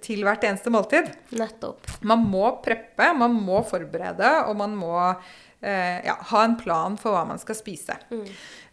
[0.00, 1.10] til hvert eneste måltid.
[1.36, 1.88] Nettopp.
[2.08, 7.16] Man må preppe, man må forberede, og man må eh, ja, ha en plan for
[7.16, 7.98] hva man skal spise.
[8.12, 8.24] Mm.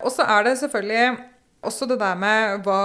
[0.05, 1.19] Og så er det selvfølgelig
[1.65, 2.81] også det der med hva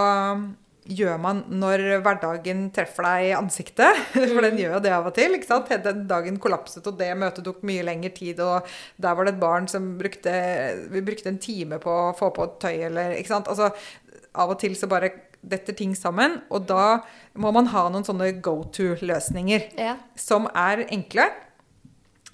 [0.85, 4.01] gjør man når hverdagen treffer deg i ansiktet?
[4.13, 4.61] For den mm.
[4.61, 5.37] gjør jo det av og til.
[5.37, 5.73] ikke sant?
[5.85, 8.69] Den dagen kollapset, og det møtet tok mye lengre tid, og
[9.01, 10.35] der var det et barn som brukte,
[10.93, 13.51] vi brukte en time på å få på et tøy, eller ikke sant.
[13.53, 13.71] Altså,
[14.35, 15.13] av og til så bare
[15.45, 17.05] detter ting sammen, og da
[17.41, 19.97] må man ha noen sånne go to-løsninger ja.
[20.19, 21.29] som er enkle.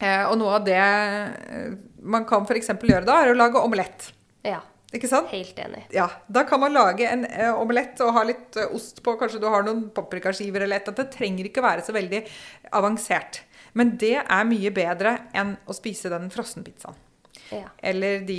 [0.00, 2.72] Eh, og noe av det eh, man kan f.eks.
[2.72, 4.10] gjøre da, er å lage omelett.
[4.46, 4.62] Ja.
[4.90, 5.30] Ikke sant?
[5.30, 5.84] Helt enig.
[5.94, 9.14] Ja, Da kan man lage en uh, omelett og ha litt uh, ost på.
[9.20, 10.90] Kanskje du har noen paprikaskiver eller et.
[10.90, 12.24] At det trenger ikke være så veldig
[12.76, 13.44] avansert.
[13.78, 16.98] Men det er mye bedre enn å spise den frossenpizzaen.
[17.50, 17.66] Ja.
[17.82, 18.38] Eller de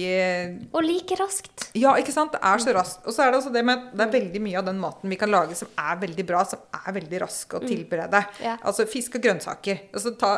[0.71, 1.69] Og like raskt.
[1.75, 2.35] Ja, ikke sant.
[2.35, 3.05] Det er så raskt.
[3.05, 5.19] Og så er det også det med det er veldig mye av den maten vi
[5.19, 7.67] kan lage som er veldig bra, som er veldig rask å mm.
[7.67, 8.23] tilberede.
[8.27, 8.43] Mm.
[8.47, 8.57] Ja.
[8.67, 9.87] Altså fisk og grønnsaker.
[9.91, 10.35] Altså ta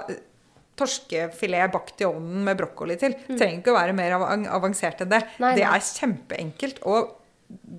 [0.80, 3.15] torskefilet bakt i ovnen med brokkoli til.
[3.28, 3.36] Mm.
[3.38, 5.21] Trenger ikke å være mer avansert enn det.
[5.43, 7.13] Nei, det er kjempeenkelt, og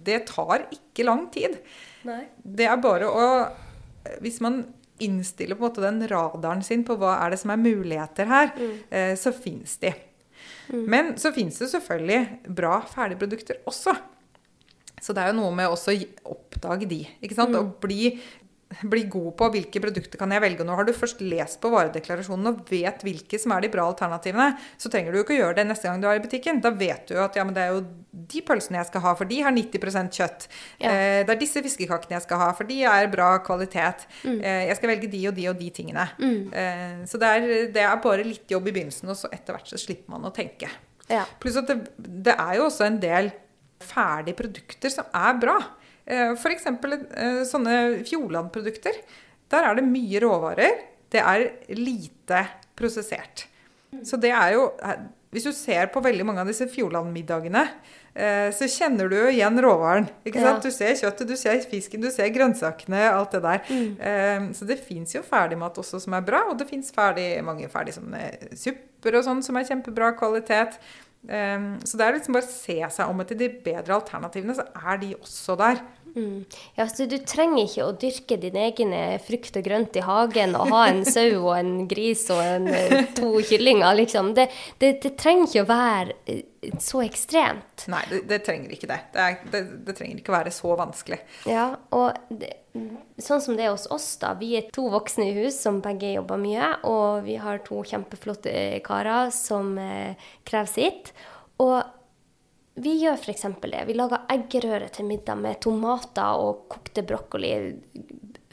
[0.06, 1.58] det tar ikke lang tid.
[2.06, 2.22] Nei.
[2.38, 3.28] Det er bare å
[4.20, 4.66] Hvis man
[5.00, 8.50] innstiller på en måte den radaren sin på hva er det som er muligheter her,
[8.52, 8.74] mm.
[8.92, 9.94] eh, så fins de.
[10.68, 10.84] Mm.
[10.92, 13.96] Men så fins det selvfølgelig bra ferdigprodukter også.
[15.02, 15.76] Så det er jo noe med å
[16.32, 17.02] oppdage de.
[17.24, 17.56] ikke sant?
[17.56, 17.60] Mm.
[17.60, 18.14] Å bli
[18.82, 20.66] bli god på hvilke produkter kan jeg velge.
[20.66, 24.54] Nå har du først lest på varedeklarasjonen og vet hvilke som er de bra alternativene.
[24.80, 26.62] Så trenger du jo ikke gjøre det neste gang du er i butikken.
[26.64, 29.30] Da vet du at ja, men det er jo de pølsene jeg skal ha, for
[29.30, 30.48] de har 90 kjøtt.
[30.82, 30.90] Ja.
[30.90, 34.06] Eh, det er disse fiskekakene jeg skal ha, for de er bra kvalitet.
[34.22, 34.40] Mm.
[34.40, 36.08] Eh, jeg skal velge de og de og de tingene.
[36.18, 36.42] Mm.
[36.50, 39.70] Eh, så det er, det er, bare litt jobb i begynnelsen, og så etter hvert
[39.70, 40.70] så slipper man å tenke.
[41.10, 41.24] Ja.
[41.40, 43.32] Pluss at det, det er jo også en del
[43.84, 45.58] ferdige produkter som er bra.
[46.06, 46.66] Eh, F.eks.
[46.66, 49.00] Eh, sånne Fjordland-produkter.
[49.52, 50.84] Der er det mye råvarer.
[51.12, 52.44] Det er lite
[52.76, 53.46] prosessert.
[54.04, 54.70] Så det er jo
[55.34, 57.64] Hvis du ser på veldig mange av disse Fjordland-middagene,
[58.14, 60.06] eh, så kjenner du jo igjen råvaren.
[60.30, 60.52] Ja.
[60.62, 63.64] Du ser kjøttet, du ser fisken, du ser grønnsakene, alt det der.
[63.66, 64.52] Mm.
[64.54, 66.94] Så det fins jo ferdigmat også som er bra, og det fins
[67.42, 67.98] mange ferdige
[68.54, 70.78] supper og sånn som er kjempebra kvalitet.
[71.24, 74.66] Um, så det er liksom bare å se seg om etter de bedre alternativene, så
[74.76, 75.80] er de også der.
[76.14, 76.44] Mm.
[76.78, 78.94] Ja, så Du trenger ikke å dyrke din egen
[79.24, 83.08] frukt og grønt i hagen og ha en sau og en gris og en, eh,
[83.18, 84.34] to kyllinger, liksom.
[84.36, 84.48] Det,
[84.78, 86.44] det, det, trenger ikke å være eh,
[86.82, 87.86] så ekstremt.
[87.92, 89.00] Nei, det, det trenger ikke det.
[89.14, 89.96] Er, det.
[89.96, 91.20] trenger ikke å være så vanskelig.
[91.50, 92.14] Ja, og
[93.22, 94.34] sånn som det er hos oss, da.
[94.38, 98.54] Vi er to voksne i hus som begge jobber mye, og vi har to kjempeflotte
[98.86, 101.14] karer som eh, krever sitt.
[101.62, 101.78] Og
[102.74, 103.46] vi gjør f.eks.
[103.62, 103.82] det.
[103.86, 107.52] Vi lager eggerøre til middag med tomater og kokte brokkoli.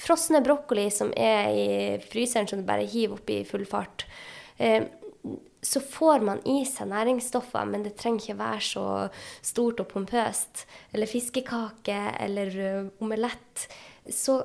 [0.01, 1.69] Frosne brokkoli som er i
[2.05, 4.05] fryseren, som du bare hiver opp i full fart.
[4.61, 4.85] Eh,
[5.61, 8.85] så får man i seg næringsstoffer, men det trenger ikke være så
[9.45, 10.65] stort og pompøst.
[10.93, 13.67] Eller fiskekake eller eh, omelett.
[14.05, 14.37] Så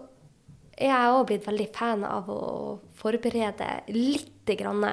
[0.77, 2.41] er jeg òg blitt veldig fan av å
[2.99, 4.33] forberede litt.
[4.47, 4.85] grann.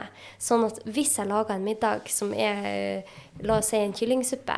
[0.42, 3.04] Sånn at hvis jeg lager en middag som er
[3.46, 4.56] la oss si en kyllingsuppe,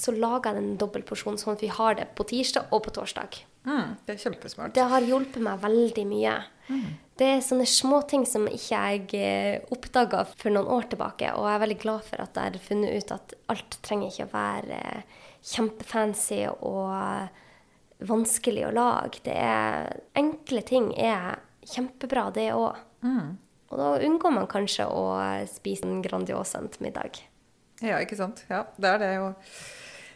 [0.00, 3.36] så lager jeg en dobbeltporsjon, sånn at vi har det på tirsdag og på torsdag.
[3.68, 4.72] Mm, det er kjempesmart.
[4.72, 6.38] Det har hjulpet meg veldig mye.
[7.20, 11.62] Det er sånne småting som ikke jeg oppdaga for noen år tilbake, og jeg er
[11.66, 15.18] veldig glad for at jeg har funnet ut at alt trenger ikke å være eh,
[15.50, 17.36] kjempefancy og
[18.06, 19.22] vanskelig å lage.
[19.26, 22.80] Det er, enkle ting er kjempebra, det òg.
[23.70, 25.04] Og da unngår man kanskje å
[25.50, 27.20] spise en grandiosent til middag.
[27.80, 28.42] Ja, ikke sant.
[28.50, 29.30] Ja, det er det å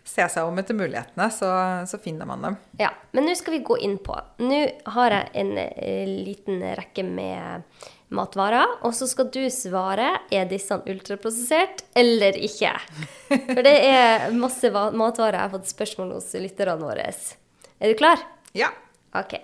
[0.04, 1.50] se seg om etter mulighetene, så,
[1.88, 2.56] så finner man dem.
[2.80, 4.16] Ja, men nå skal vi gå inn på.
[4.42, 4.60] Nå
[4.96, 7.64] har jeg en eh, liten rekke med
[8.14, 12.74] matvarer, og så skal du svare er disse ultraprosessert eller ikke.
[13.30, 17.08] For det er masse matvarer jeg har fått spørsmål hos lytterne våre.
[17.84, 18.20] Er du klar?
[18.56, 18.70] Ja.
[19.12, 19.34] Ok.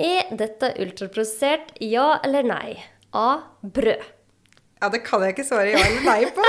[0.00, 2.72] Er dette ultraprosessert, ja eller nei?
[3.14, 3.44] A.
[3.62, 4.02] Brød.
[4.80, 6.46] Ja, det kan jeg ikke svare ja eller nei på.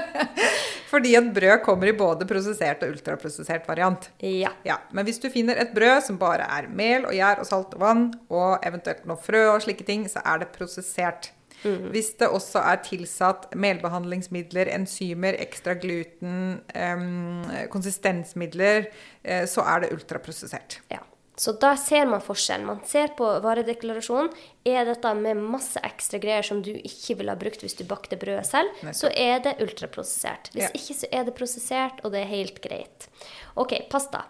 [0.90, 4.08] Fordi et brød kommer i både prosessert og ultraprosessert variant.
[4.18, 4.50] Ja.
[4.66, 7.78] Ja, Men hvis du finner et brød som bare er mel og gjær og salt
[7.78, 11.30] og vann, og eventuelt noe frø og slike ting, så er det prosessert.
[11.64, 17.42] Hvis det også er tilsatt melbehandlingsmidler, enzymer, ekstra gluten, um,
[17.72, 18.90] konsistensmidler,
[19.24, 20.80] uh, så er det ultraprosessert.
[20.92, 21.00] Ja.
[21.36, 22.66] Så da ser man forskjellen.
[22.68, 24.28] Man ser på varedeklarasjonen.
[24.70, 28.18] Er dette med masse ekstra greier som du ikke ville ha brukt hvis du bakte
[28.20, 30.52] brødet selv, så er det ultraprosessert.
[30.54, 30.70] Hvis Ja.
[30.78, 33.08] ikke, så er det prosessert, og det er helt greit.
[33.56, 34.22] OK, pasta.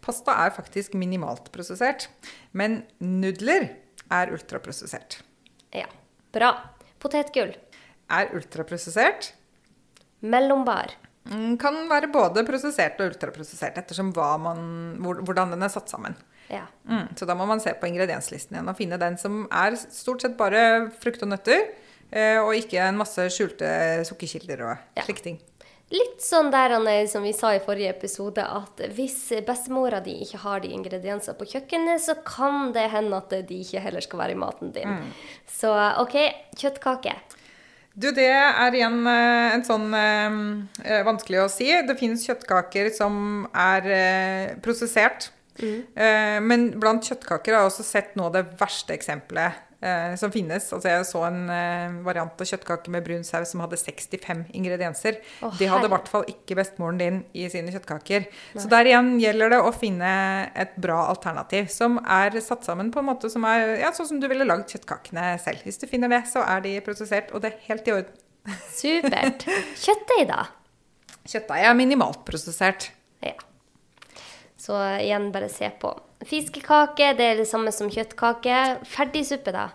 [0.00, 2.08] Pasta er faktisk minimalt prosessert,
[2.52, 3.68] men nudler
[4.10, 5.20] er ultraprosessert.
[5.74, 5.86] Ja.
[6.32, 6.50] Bra.
[7.00, 7.54] Potetgull.
[8.10, 9.32] Er ultraprosessert
[10.20, 10.92] Mellombar.
[11.30, 14.60] mm, kan være både prosessert og ultraprosessert, ettersom hva man,
[15.00, 16.16] hvordan den er satt sammen.
[16.50, 16.64] Ja.
[16.88, 20.24] Mm, så da må man se på ingredienslisten igjen og finne den som er stort
[20.24, 21.62] sett bare frukt og nøtter,
[22.10, 23.70] eh, og ikke en masse skjulte
[24.08, 25.04] sukkerkilder og Ja.
[25.06, 25.38] slike ting.
[25.90, 29.16] Litt sånn der Anne, som vi sa i forrige episode, at hvis
[29.46, 33.82] bestemora di ikke har de ingrediensene på kjøkkenet, så kan det hende at de ikke
[33.82, 35.00] heller skal være i maten din.
[35.50, 36.14] Så OK,
[36.60, 37.16] kjøttkake.
[37.90, 40.36] Du, det er igjen eh, en sånn eh,
[40.86, 41.66] eh, vanskelig å si.
[41.82, 45.32] Det finnes kjøttkaker som er eh, prosessert.
[45.60, 49.58] Eh, men blant kjøttkaker har jeg også sett noe av det verste eksempelet
[50.20, 50.66] som finnes.
[50.76, 55.20] Altså jeg så en eh, variant av kjøttkake med brun saus som hadde 65 ingredienser.
[55.40, 58.26] Oh, De hadde i hvert fall ikke bestemoren din i sine kjøttkaker.
[58.56, 60.12] Så der igjen gjelder det å finne
[60.52, 64.20] et bra alternativ som er satt sammen på en måte som er ja, sånn som
[64.20, 65.64] du ville lagd kjøttkakene selv.
[65.64, 68.20] Hvis du finner det, så er de prosessert, og det er helt i orden.
[68.76, 69.48] Supert.
[69.80, 70.44] Kjøttdeig, da?
[71.24, 72.90] Kjøttdeig er minimalt prosessert.
[73.24, 73.36] Ja.
[74.60, 75.92] Så igjen, bare se på.
[76.26, 78.56] Fiskekake, det er det samme som kjøttkake.
[78.88, 79.68] Ferdigsuppe, da?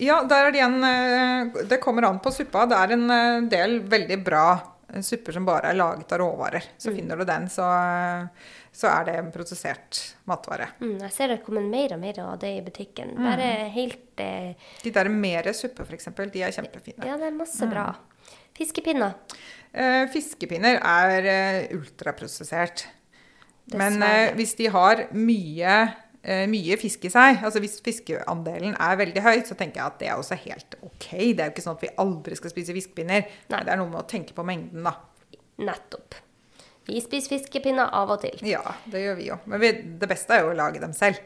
[0.00, 2.64] Ja, der er det igjen eh, Det kommer an på suppa.
[2.70, 4.44] Det er en eh, del veldig bra
[4.88, 6.70] eh, supper som bare er laget av råvarer.
[6.80, 7.66] Så finner du den, så,
[8.72, 10.70] så er det en prosessert matvare.
[10.80, 13.12] Mm, jeg ser det kommer mer og mer av det i butikken.
[13.20, 17.04] Bare helt eh, De der mere suppe, f.eks., de er kjempefine.
[17.04, 17.90] Ja, det er masse bra.
[18.56, 19.18] Fiskepinner.
[19.72, 22.88] Eh, fiskepinner er eh, ultraprosessert.
[23.78, 25.74] Men eh, hvis de har mye,
[26.22, 30.00] eh, mye fisk i seg, altså hvis fiskeandelen er veldig høy, så tenker jeg at
[30.02, 31.06] det er også helt ok.
[31.10, 33.30] Det er jo ikke sånn at vi aldri skal spise fiskepinner.
[33.52, 33.62] Nei.
[33.66, 34.96] Det er noe med å tenke på mengden, da.
[35.60, 36.18] Nettopp.
[36.88, 38.40] Vi spiser fiskepinner av og til.
[38.48, 39.36] Ja, det gjør vi jo.
[39.50, 41.20] Men vi, det beste er jo å lage dem selv.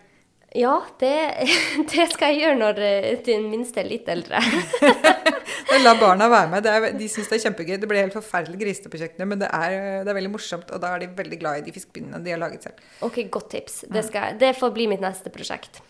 [0.55, 1.15] Ja, det,
[1.91, 4.39] det skal jeg gjøre når eh, den minste er litt eldre.
[5.85, 6.63] La barna være med.
[6.65, 7.75] Det er, de syns det er kjempegøy.
[7.83, 10.83] Det blir helt forferdelig grisete på kjøkkenet, men det er, det er veldig morsomt, og
[10.83, 12.87] da er de veldig glad i de fiskepinnene de har laget selv.
[13.07, 13.83] Ok, godt tips.
[13.91, 15.83] Det, skal, det får bli mitt neste prosjekt.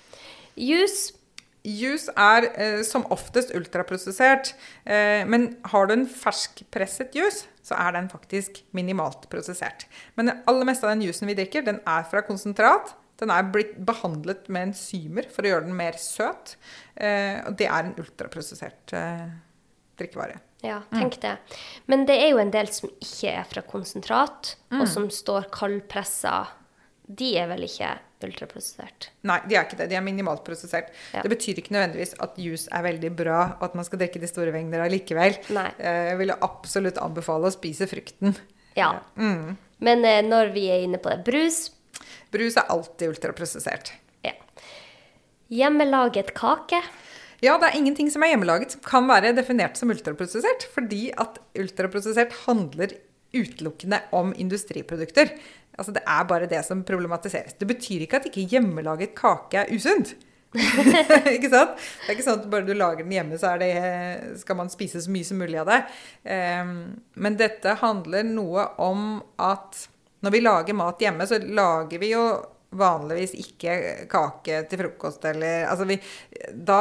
[0.56, 1.12] Juice.
[1.64, 4.52] Juice er eh, som oftest ultraprosessert,
[4.84, 9.86] eh, men har du en ferskpresset juice, så er den faktisk minimalt prosessert.
[10.16, 12.92] Men det aller meste av den juicen vi drikker, den er fra konsentrat.
[13.20, 16.56] Den er blitt behandlet med enzymer for å gjøre den mer søt.
[16.96, 19.28] Eh, og det er en ultraprosessert eh,
[20.00, 20.40] drikkevare.
[20.64, 21.36] Ja, tenk det.
[21.86, 24.80] Men det er jo en del som ikke er fra konsentrat, Mm.
[24.80, 26.46] og som står kaldpressa.
[27.06, 27.90] De er vel ikke
[28.24, 29.10] ultraprosessert?
[29.28, 29.90] Nei, de er ikke det.
[29.90, 30.88] De er minimalt prosessert.
[31.12, 31.20] Ja.
[31.22, 34.26] Det betyr ikke nødvendigvis at juice er veldig bra, og at man skal drikke de
[34.30, 35.36] store mengder allikevel.
[35.52, 35.68] Nei.
[35.78, 38.34] Eh, Jeg ville absolutt anbefale å spise frukten.
[38.74, 39.00] Ja.
[39.16, 39.56] Mm.
[39.84, 41.68] Men når vi er inne på det, brus
[42.34, 43.94] Brus er alltid ultraprosessert.
[44.26, 44.34] ja.
[45.54, 46.80] Hjemmelaget kake.
[47.44, 51.36] Ja, det er ingenting som er hjemmelaget som kan være definert som ultraprosessert, fordi at
[51.60, 52.94] ultraprosessert handler
[53.34, 55.34] utelukkende om industriprodukter.
[55.78, 57.58] Altså Det er bare det som problematiseres.
[57.58, 60.14] Det betyr ikke at ikke hjemmelaget kake er usunt.
[61.34, 61.74] ikke sant?
[61.74, 63.72] Det er ikke sånn at bare du lager den hjemme, så det,
[64.38, 65.80] skal man spise så mye som mulig av det.
[66.62, 66.76] Um,
[67.18, 69.88] men dette handler noe om at
[70.24, 72.24] når vi lager mat hjemme, så lager vi jo
[72.74, 73.74] vanligvis ikke
[74.10, 76.00] kake til frokost eller Altså vi
[76.50, 76.80] Da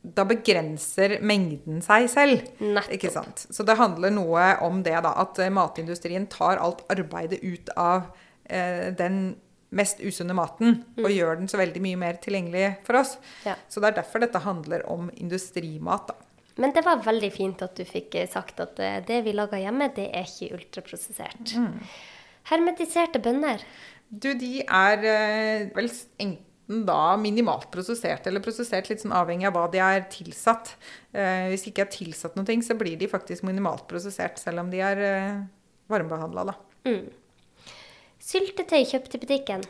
[0.00, 2.46] da begrenser mengden seg selv.
[2.56, 2.94] Nettopp.
[2.96, 3.42] Ikke sant?
[3.52, 5.10] Så det handler noe om det, da.
[5.20, 8.06] At eh, matindustrien tar alt arbeidet ut av
[8.48, 9.34] eh, den
[9.76, 13.14] mest usunne maten og gjør den så veldig mye mer tilgjengelig for oss.
[13.44, 13.54] Ja.
[13.68, 16.30] Så det er derfor dette handler om industrimat, da.
[16.60, 19.60] Men det var veldig fint at du fikk eh, sagt at eh, det vi lager
[19.62, 21.54] hjemme, det er ikke ultraprosessert.
[21.56, 21.76] Mm.
[22.48, 23.62] Hermetiserte bønner.
[24.10, 29.56] Du, de er eh, vel enten da minimalt prosessert eller prosessert litt sånn avhengig av
[29.56, 30.72] hva de er tilsatt.
[31.12, 34.70] Eh, hvis de ikke er tilsatt noe, så blir de faktisk minimalt prosessert, selv om
[34.72, 35.40] de er eh,
[35.90, 36.56] varmebehandla, da.
[36.86, 37.08] Mm.
[38.20, 39.64] Syltetøy kjøpt i butikken.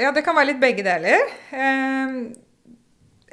[0.00, 1.22] Ja, det kan være litt begge deler.
[1.54, 2.18] Eh,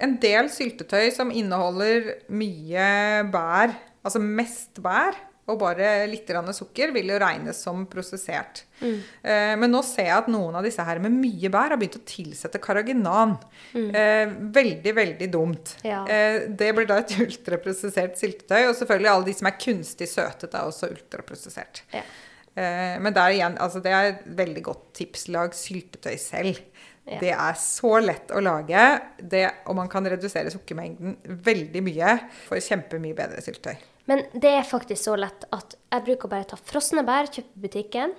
[0.02, 2.88] en del syltetøy som inneholder mye
[3.34, 3.74] bær,
[4.06, 5.18] altså mest bær,
[5.52, 8.64] og bare litt sukker, vil jo regnes som prosessert.
[8.82, 12.00] Eh, men nå ser jeg at noen av disse her med mye bær har begynt
[12.00, 13.36] å tilsette karaginan.
[13.76, 15.76] Eh, veldig, veldig dumt.
[15.86, 16.02] Ja.
[16.10, 18.70] Eh, det blir da et ultraprosessert syltetøy.
[18.70, 21.86] Og selvfølgelig alle de som er kunstig søtet, er også ultraprosessert.
[21.94, 22.06] Ja.
[22.52, 25.30] Men der igjen, altså det er et veldig godt tips.
[25.32, 26.60] Lag syltetøy selv.
[27.08, 27.18] Ja.
[27.22, 28.82] Det er så lett å lage,
[29.18, 31.16] det, og man kan redusere sukkermengden
[31.48, 32.18] veldig mye.
[32.46, 33.80] for kjempemye bedre syltetøy.
[34.10, 37.66] Men det er faktisk så lett at jeg bruker bare ta frosne bær, kjøpe i
[37.68, 38.16] butikken.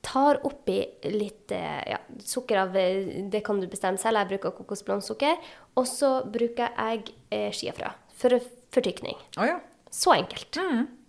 [0.00, 0.78] Tar oppi
[1.12, 4.16] litt eh, ja, sukker av eh, Det kan du bestemme selv.
[4.22, 5.36] Jeg bruker kokosblondsukker.
[5.76, 7.90] Og så bruker jeg eh, skiafrø
[8.20, 8.38] for
[8.72, 9.18] fortykning.
[9.36, 9.58] Oh, ja.
[9.92, 10.56] Så enkelt.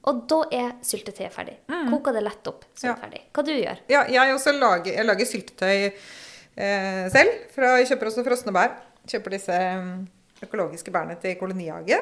[0.09, 1.55] Og da er syltetøyet ferdig.
[1.69, 2.95] Koker det lett opp, så er Ja.
[2.97, 3.21] ferdig.
[3.31, 5.91] Hva du gjør ja jeg lager, jeg lager syltetøy
[6.57, 7.35] eh, selv.
[7.53, 8.73] For jeg kjøper også frosne bær.
[9.07, 10.07] Kjøper disse mm,
[10.45, 12.01] økologiske bærene til kolonihage.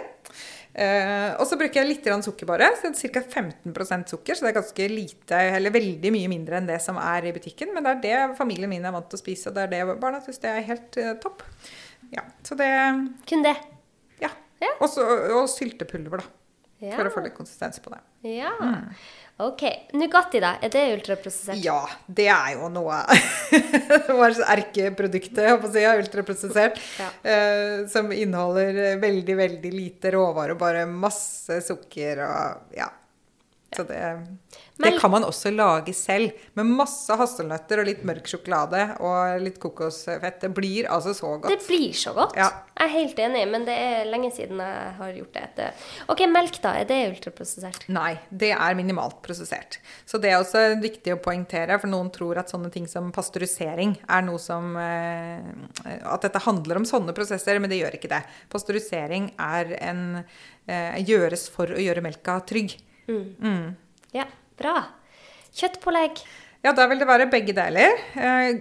[0.74, 2.46] Eh, og så bruker jeg litt sukker
[2.78, 3.22] så Ca.
[3.22, 4.36] 15% sukker.
[4.36, 7.74] Så det er ganske lite, eller veldig mye mindre enn det som er i butikken.
[7.74, 10.00] Men det er det familien min er vant til å spise, og det er det
[10.02, 11.44] barna syns det er helt eh, topp.
[12.14, 12.70] Ja, så det
[13.30, 13.56] Kun det.
[14.22, 14.32] Ja.
[14.62, 14.74] Ja.
[14.80, 15.06] Og, så,
[15.36, 16.36] og syltepulver, da.
[16.80, 16.96] Ja.
[16.96, 18.00] For å få litt konsistens på det.
[18.38, 18.54] Ja.
[19.40, 19.62] OK.
[19.96, 20.58] Nugatti, da?
[20.60, 21.62] Er det ultraprosessert?
[21.64, 21.80] Ja,
[22.12, 22.98] det er jo noe
[23.54, 26.82] Det var erkeproduktet jeg på å si, av ultraprosessert.
[27.00, 27.08] Ja.
[27.24, 32.90] eh, som inneholder veldig, veldig lite råvarer, bare masse sukker og Ja.
[33.76, 34.02] Så det,
[34.82, 36.34] det kan man også lage selv.
[36.58, 40.40] Med masse hasselnøtter og litt mørk sjokolade og litt kokosfett.
[40.42, 41.54] Det blir altså så godt.
[41.54, 42.34] Det blir så godt.
[42.40, 42.48] Ja.
[42.80, 45.70] Jeg er helt enig, men det er lenge siden jeg har gjort det.
[46.10, 46.74] OK, melk, da?
[46.82, 47.86] Er det ultraprosessert?
[47.94, 49.78] Nei, det er minimalt prosessert.
[50.10, 54.00] Så det er også viktig å poengtere, for noen tror at sånne ting som pasteurisering
[54.10, 55.46] er noe som eh,
[56.10, 58.24] At dette handler om sånne prosesser, men det gjør ikke det.
[58.50, 62.80] Pasteurisering er en eh, gjøres for å gjøre melka trygg.
[64.16, 64.26] Ja,
[64.60, 64.76] bra.
[65.58, 66.24] Kjøttpålegg.
[66.66, 67.96] Ja, da vil det være begge deler.
[68.20, 68.60] Eh,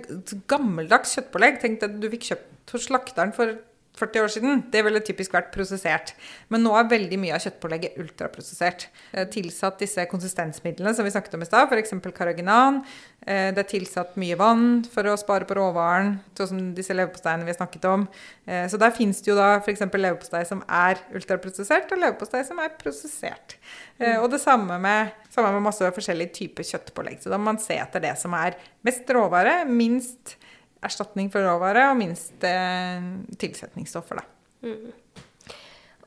[0.50, 1.58] gammeldags kjøttpålegg.
[1.62, 3.56] Tenk at du fikk kjøpt hos slakteren for
[3.98, 4.60] 40 år siden.
[4.70, 6.12] Det ville typisk vært prosessert.
[6.52, 8.86] Men nå er veldig mye av kjøttpålegget ultraprosessert.
[9.12, 11.96] Eh, tilsatt disse konsistensmidlene som vi snakket om i stad, f.eks.
[12.14, 12.84] karaginan.
[13.28, 17.44] Eh, det er tilsatt mye vann for å spare på råvaren, sånn som disse leverposteiene
[17.44, 18.06] vi har snakket om.
[18.48, 19.84] Eh, så der fins det jo da f.eks.
[19.84, 23.58] leverpostei som er ultraprosessert, og leverpostei som er prosessert.
[23.98, 24.22] Mm.
[24.22, 27.20] Og det samme med, samme med masse forskjellige typer kjøttpålegg.
[27.20, 28.56] Så da må man se etter det som er
[28.86, 30.38] mest råvare, minst
[30.86, 33.12] erstatning for råvare og minst eh,
[33.42, 34.72] tilsetningsstoffer, da.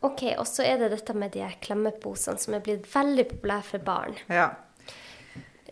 [0.01, 3.67] OK, og så er det dette med de her klemmeposene som er blitt veldig populære
[3.67, 4.17] for barn.
[4.33, 4.49] Ja.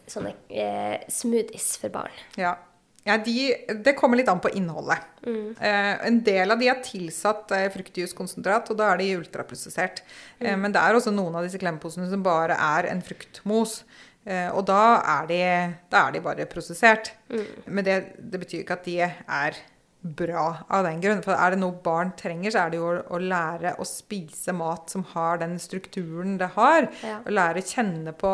[0.09, 2.19] Sånne eh, smoothies for barn.
[2.39, 2.55] Ja.
[3.05, 3.37] ja de,
[3.85, 5.05] det kommer litt an på innholdet.
[5.25, 10.03] Eh, en del av de er tilsatt eh, fruktjuskonsentrat, og da er de ultraprosessert.
[10.39, 13.83] Eh, men det er også noen av disse klemmeposene som bare er en fruktmos.
[14.25, 15.41] Eh, og da er, de,
[15.93, 17.13] da er de bare prosessert.
[17.65, 19.61] Men det, det betyr ikke at de er
[20.01, 21.21] bra av den grunn.
[21.25, 24.53] For er det noe barn trenger, så er det jo å, å lære å spise
[24.55, 26.87] mat som har den strukturen det har.
[27.03, 27.19] Ja.
[27.19, 28.31] Å lære å kjenne på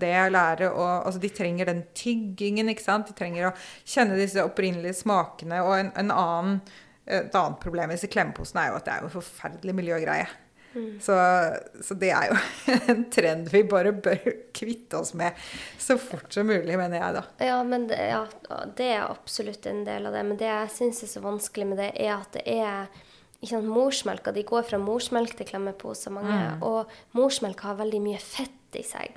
[0.00, 0.14] det.
[0.32, 3.10] Lære å, altså de trenger den tyggingen, ikke sant.
[3.10, 5.60] De trenger å kjenne disse opprinnelige smakene.
[5.66, 6.62] Og en, en annen,
[7.04, 10.30] et annet problem med disse klemmeposene er jo at det er jo en forferdelig miljøgreie.
[11.02, 11.16] Så,
[11.84, 12.38] så det er jo
[12.92, 14.22] en trend vi bare bør
[14.56, 15.38] kvitte oss med
[15.80, 17.24] så fort som mulig, mener jeg da.
[17.52, 18.22] Ja, men det, ja,
[18.78, 20.24] det er absolutt en del av det.
[20.28, 22.88] Men det jeg syns er så vanskelig med det, er at det er
[23.42, 24.32] ikke sant, morsmelka.
[24.34, 26.38] De går fra morsmelk til klemmeposer, mange.
[26.62, 29.16] Og morsmelk har veldig mye fett i seg.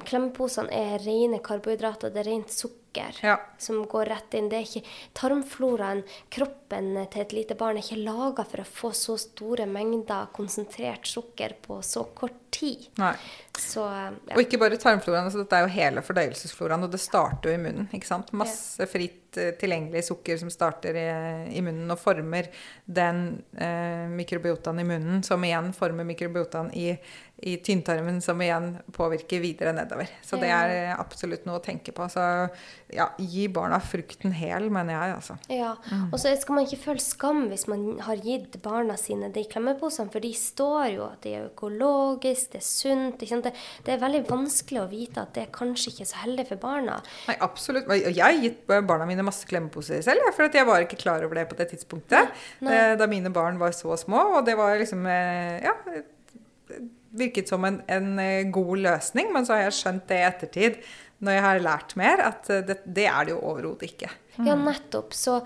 [0.00, 3.40] Klemmeposene er rene karbohydrater, det er rent sukker Ja.
[3.58, 4.48] som går rett inn.
[4.48, 4.84] Det er ikke
[5.18, 10.28] Tarmfloraen, kroppen til et lite barn, er ikke laga for å få så store mengder
[10.32, 12.86] konsentrert sukker på så kort tid.
[13.58, 14.12] Så ja.
[14.36, 17.62] Og ikke bare tarmfloraen, altså dette er jo hele fordøyelsesfloraen, og det starter jo i
[17.62, 17.88] munnen.
[17.94, 18.30] ikke sant?
[18.32, 21.06] Masse fritt eh, tilgjengelig sukker som starter i,
[21.58, 22.46] i munnen og former
[22.86, 26.92] den eh, mikrobiotaen i munnen, som igjen former mikrobiotaen i,
[27.44, 30.08] i tynntarmen, som igjen påvirker videre nedover.
[30.24, 32.06] Så det er eh, absolutt noe å tenke på.
[32.08, 32.22] Så
[32.94, 35.36] ja, gi barna frukten hel, mener jeg, altså.
[35.52, 35.74] Ja,
[36.08, 40.08] og så skal man ikke føle skam hvis man har gitt barna sine de klemmeposene,
[40.14, 43.20] for de står jo at de er økologisk, det er sunt.
[43.20, 43.52] Det,
[43.84, 46.96] det er veldig vanskelig å vite at det er kanskje ikke så heldig for barna.
[47.28, 47.90] Nei, absolutt.
[47.92, 51.42] Og jeg har gitt barna mine masse klemmeposer selv, for jeg var ikke klar over
[51.42, 52.32] det på det tidspunktet.
[52.64, 52.80] Nei.
[52.96, 54.24] Da mine barn var så små.
[54.38, 55.76] Og det var liksom eh, Ja.
[57.14, 60.80] Virket som en, en eh, god løsning, men så har jeg skjønt det i ettertid,
[61.24, 64.10] når jeg har lært mer, at eh, det, det er det jo overhodet ikke.
[64.42, 65.14] Ja, nettopp.
[65.14, 65.38] Så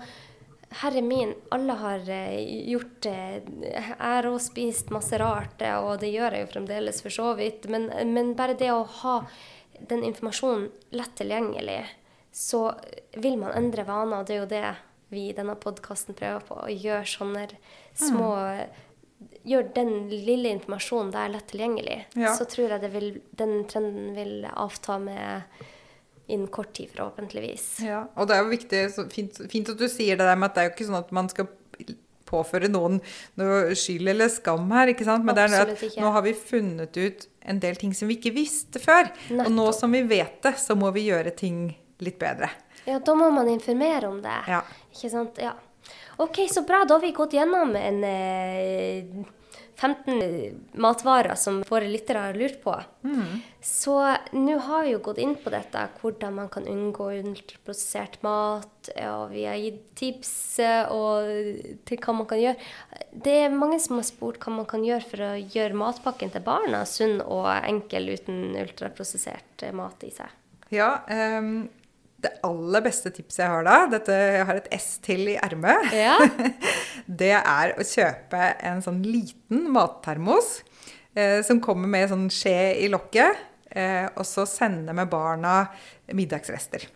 [0.81, 2.41] herre min, alle har eh,
[2.71, 3.21] gjort det.
[3.67, 7.69] Jeg har også spist masse rart, og det gjør jeg jo fremdeles for så vidt.
[7.71, 9.21] Men, men bare det å ha
[9.79, 10.67] den informasjonen
[10.97, 11.81] lett tilgjengelig,
[12.35, 12.73] så
[13.17, 14.21] vil man endre vaner.
[14.21, 14.67] Og det er jo det
[15.09, 16.59] vi i denne podkasten prøver på.
[16.61, 17.47] Å gjøre sånne
[17.97, 18.33] små
[19.43, 21.97] Gjør den lille informasjonen der lett tilgjengelig.
[22.19, 22.31] Ja.
[22.37, 23.09] Så tror jeg det vil,
[23.39, 25.65] den trenden vil avta med
[26.29, 27.79] innen kort tid, forhåpentligvis.
[27.87, 30.51] Ja, og det er jo viktig, så fint, fint at du sier det der med
[30.51, 31.49] at det er jo ikke sånn at man skal
[32.29, 32.99] påføre noen
[33.39, 35.25] noe skyld eller skam her, ikke sant?
[35.25, 38.19] Men det er det at nå har vi funnet ut en del ting som vi
[38.19, 39.09] ikke visste før.
[39.39, 41.63] Og nå som vi vet det, så må vi gjøre ting
[42.05, 42.51] litt bedre.
[42.85, 44.37] Ja, da må man informere om det.
[44.49, 44.61] Ja.
[44.93, 45.41] Ikke sant?
[45.41, 45.55] Ja.
[46.19, 46.83] OK, så bra.
[46.85, 49.27] Da har vi gått gjennom en eh,
[49.79, 52.73] 15 matvarer som våre lyttere har lurt på.
[53.61, 53.95] Så
[54.35, 58.91] nå har vi jo gått inn på dette, hvordan man kan unngå ultraprosessert mat.
[59.05, 60.33] Og vi har gitt tips
[60.65, 60.91] eh,
[61.87, 62.69] til hva man kan gjøre.
[63.15, 66.43] Det er mange som har spurt hva man kan gjøre for å gjøre matpakken til
[66.43, 70.35] barna sunn og enkel uten ultraprosessert eh, mat i seg.
[70.75, 71.69] Ja, ehm,
[72.23, 75.93] det aller beste tipset jeg har da, dette, jeg har et S til i ermet,
[75.95, 76.17] Ja.
[77.21, 80.59] det er å kjøpe en sånn liten mattermos
[81.15, 83.39] eh, som kommer med sånn skje i lokket,
[83.71, 85.61] eh, og så sende med barna
[86.13, 86.89] middagsrester.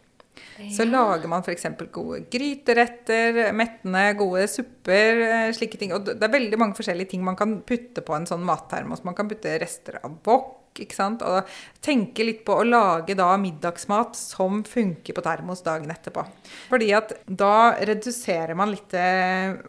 [0.74, 1.66] Så lager man f.eks.
[1.92, 5.94] gode gryteretter, mettende, gode supper, eh, slike ting.
[5.96, 9.04] Og det er veldig mange forskjellige ting man kan putte på en sånn mattermos.
[9.08, 10.52] Man kan putte rester av wok,
[10.82, 11.24] ikke sant.
[11.26, 11.50] Og
[11.84, 16.26] tenke litt på å lage da middagsmat som funker på termos dagen etterpå.
[16.72, 19.60] Fordi at da reduserer man litt eh,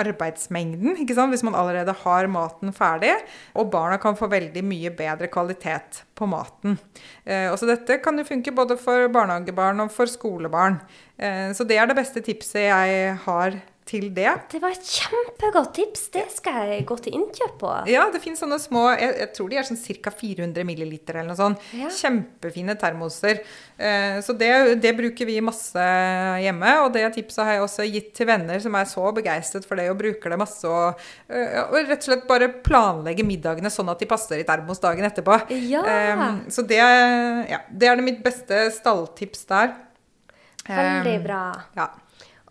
[0.00, 1.32] arbeidsmengden, ikke sant?
[1.34, 3.12] hvis man allerede har maten ferdig.
[3.58, 6.78] Og barna kan få veldig mye bedre kvalitet på maten.
[7.24, 10.80] Eh, og så dette kan jo funke både for barnehagebarn og for skolebarn.
[11.18, 14.30] Eh, så det er det beste tipset jeg har til det.
[14.48, 16.06] Det var et kjempegodt tips.
[16.14, 17.72] Det skal jeg gå til innkjøp på.
[17.92, 20.12] Ja, det finnes sånne små Jeg, jeg tror de er sånn ca.
[20.16, 21.66] 400 milliliter eller noe sånt.
[21.76, 21.90] Ja.
[21.92, 23.42] Kjempefine termoser.
[23.76, 25.84] Eh, så det, det bruker vi masse
[26.40, 26.72] hjemme.
[26.86, 29.90] Og det tipset har jeg også gitt til venner som er så begeistret for det
[29.92, 30.64] og bruker det masse.
[30.64, 34.80] Og, eh, og rett og slett bare planlegge middagene sånn at de passer i termos
[34.80, 35.42] dagen etterpå.
[35.68, 35.84] Ja.
[35.84, 39.76] Eh, så det, ja, det er det mitt beste stalltips der.
[40.64, 41.42] Veldig Eh, bra.
[41.76, 41.90] Ja.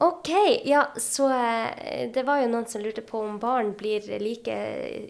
[0.01, 0.29] OK.
[0.65, 4.55] Ja, så eh, det var jo noen som lurte på om barn blir like,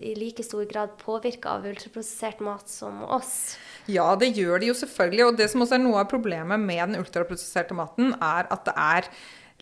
[0.04, 3.56] i like stor grad påvirka av ultraprosessert mat som oss.
[3.88, 5.30] Ja, det gjør de jo selvfølgelig.
[5.30, 8.76] Og det som også er noe av problemet med den ultraprosesserte maten, er at det
[8.76, 9.10] er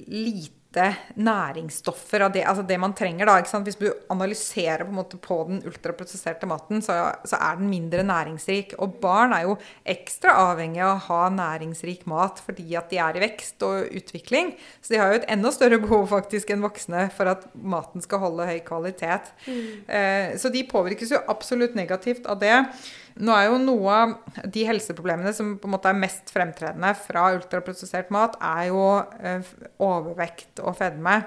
[0.08, 3.26] lite næringsstoffer av det, altså det man trenger.
[3.26, 3.68] da, ikke sant?
[3.68, 8.76] Hvis du analyserer på, på den ultraprosesserte maten, så, så er den mindre næringsrik.
[8.80, 13.20] Og barn er jo ekstra avhengig av å ha næringsrik mat fordi at de er
[13.20, 14.56] i vekst og utvikling.
[14.82, 18.24] Så de har jo et enda større behov faktisk enn voksne for at maten skal
[18.24, 19.34] holde høy kvalitet.
[19.92, 22.58] Eh, så de påvirkes jo absolutt negativt av det.
[23.20, 24.16] Nå er jo noe av
[24.54, 28.86] de helseproblemene som på en måte er mest fremtredende fra ultraprosessert mat, er jo
[29.20, 31.20] eh, overvekt og fedme.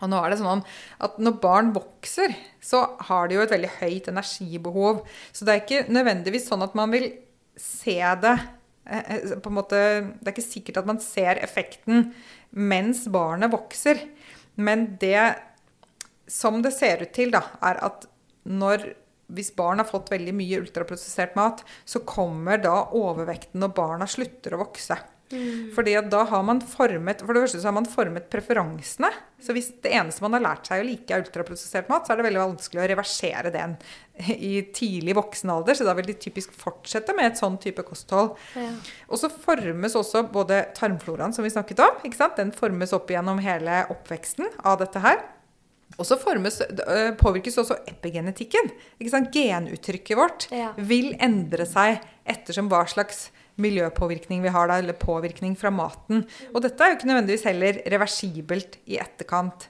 [0.00, 0.62] Og nå er det sånn
[1.04, 2.32] at når barn vokser,
[2.64, 5.02] så har de jo et veldig høyt energibehov.
[5.32, 7.10] Så det er ikke nødvendigvis sånn at man vil
[7.60, 8.36] se det
[8.88, 9.80] eh, eh, på en måte,
[10.20, 12.10] Det er ikke sikkert at man ser effekten
[12.50, 14.00] mens barnet vokser.
[14.56, 15.36] Men det
[16.30, 18.06] som det ser ut til, da, er at
[18.48, 18.92] når
[19.36, 24.56] hvis barn har fått veldig mye ultraprosessert mat, så kommer da overvekten når barna slutter
[24.56, 24.98] å vokse.
[25.76, 29.10] Fordi at da har man formet For det første så har man formet preferansene.
[29.40, 32.20] Så hvis det eneste man har lært seg å like er ultraprosessert mat, så er
[32.20, 33.76] det veldig vanskelig å reversere den
[34.50, 35.78] i tidlig voksen alder.
[35.78, 38.34] Så da vil de typisk fortsette med et sånn type kosthold.
[38.58, 38.72] Ja.
[39.08, 42.02] Og så formes også både tarmfloraen, som vi snakket om.
[42.36, 45.22] Den formes opp gjennom hele oppveksten av dette her.
[45.98, 48.70] Og så formes, øh, påvirkes også epigenetikken.
[49.32, 50.72] Genuttrykket vårt Ja.
[50.76, 53.30] vil endre seg ettersom hva slags
[53.60, 56.26] miljøpåvirkning vi har da, eller påvirkning fra maten.
[56.54, 59.68] Og dette er jo ikke nødvendigvis heller reversibelt i etterkant.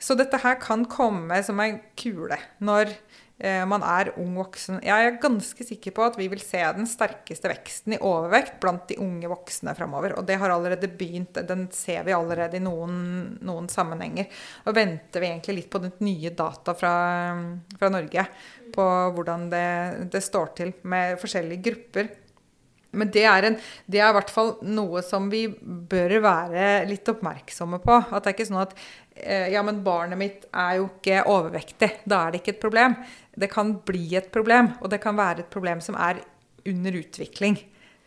[0.00, 2.94] Så dette her kan komme som en kule når eh,
[3.40, 4.82] man er ung voksen.
[4.84, 8.84] Jeg er ganske sikker på at vi vil se den sterkeste veksten i overvekt blant
[8.90, 10.14] de unge voksne framover.
[10.20, 11.40] Og det har allerede begynt.
[11.48, 14.28] Den ser vi allerede i noen, noen sammenhenger.
[14.68, 16.94] Og venter vi egentlig litt på den nye data fra,
[17.80, 18.26] fra Norge
[18.74, 19.68] på hvordan det,
[20.12, 22.12] det står til med forskjellige grupper.
[22.90, 23.56] Men det er, en,
[23.86, 27.98] det er i hvert fall noe som vi bør være litt oppmerksomme på.
[28.10, 28.74] At det er ikke sånn at
[29.14, 31.92] eh, ja, men barnet mitt er jo ikke overvektig.
[32.02, 32.96] Da er det ikke et problem.
[33.30, 36.22] Det kan bli et problem, og det kan være et problem som er
[36.66, 37.60] under utvikling.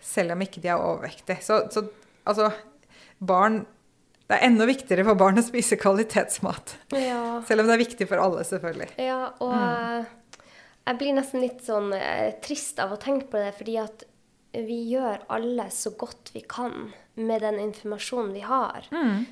[0.03, 1.39] Selv om ikke de er overvektige.
[1.45, 1.87] Så, så
[2.27, 2.51] altså
[3.23, 3.63] Barn
[4.27, 6.77] Det er enda viktigere for barn å spise kvalitetsmat.
[6.95, 7.41] Ja.
[7.47, 8.87] Selv om det er viktig for alle, selvfølgelig.
[9.03, 10.45] Ja, og mm.
[10.87, 14.05] jeg blir nesten litt sånn eh, trist av å tenke på det, fordi at
[14.53, 18.85] vi gjør alle så godt vi kan med den informasjonen vi har.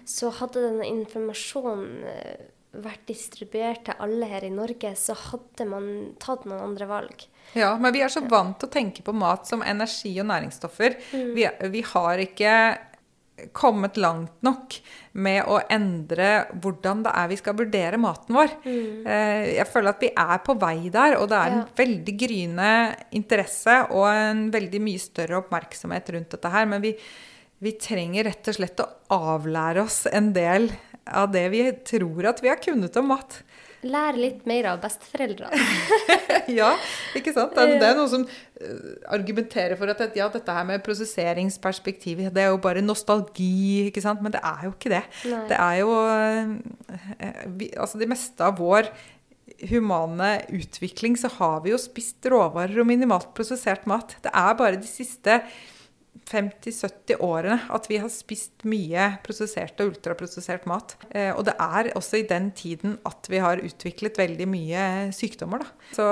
[0.05, 2.49] Så hadde denne informasjonen eh,
[2.81, 5.87] vært distribuert til alle her i Norge, så hadde man
[6.21, 7.25] tatt noen andre valg.
[7.57, 10.95] Ja, men vi er så vant til å tenke på mat som energi og næringsstoffer.
[11.11, 12.53] Vi, vi har ikke
[13.53, 14.75] kommet langt nok
[15.13, 16.29] med å endre
[16.63, 18.53] hvordan det er vi skal vurdere maten vår.
[18.63, 19.07] Mm.
[19.57, 21.65] Jeg føler at vi er på vei der, og det er en Ja.
[21.81, 22.69] veldig gryende
[23.11, 26.65] interesse og en veldig mye større oppmerksomhet rundt dette her.
[26.65, 26.95] Men vi,
[27.59, 30.71] vi trenger rett og slett å avlære oss en del
[31.07, 33.41] av det vi tror at vi har kunnet om mat.
[33.87, 35.57] Lær litt mer av besteforeldrene.
[36.59, 36.69] ja,
[37.17, 37.55] ikke sant?
[37.55, 42.21] Det er, det er noe som eh, argumenterer for at ja, dette her med prosesseringsperspektiv,
[42.29, 44.21] det er jo bare nostalgi, ikke sant?
[44.21, 45.01] Men det er jo ikke det.
[45.31, 45.41] Nei.
[45.49, 48.91] Det er jo eh, vi, Altså det meste av vår
[49.71, 54.15] humane utvikling så har vi jo spist råvarer og minimalt prosessert mat.
[54.23, 55.41] Det er bare de siste
[56.31, 60.95] 50-70 årene at vi har spist mye prosessert og ultraprosessert mat.
[61.09, 64.85] Eh, og det er også i den tiden at vi har utviklet veldig mye
[65.15, 65.65] sykdommer.
[65.65, 65.89] Da.
[65.97, 66.07] Så,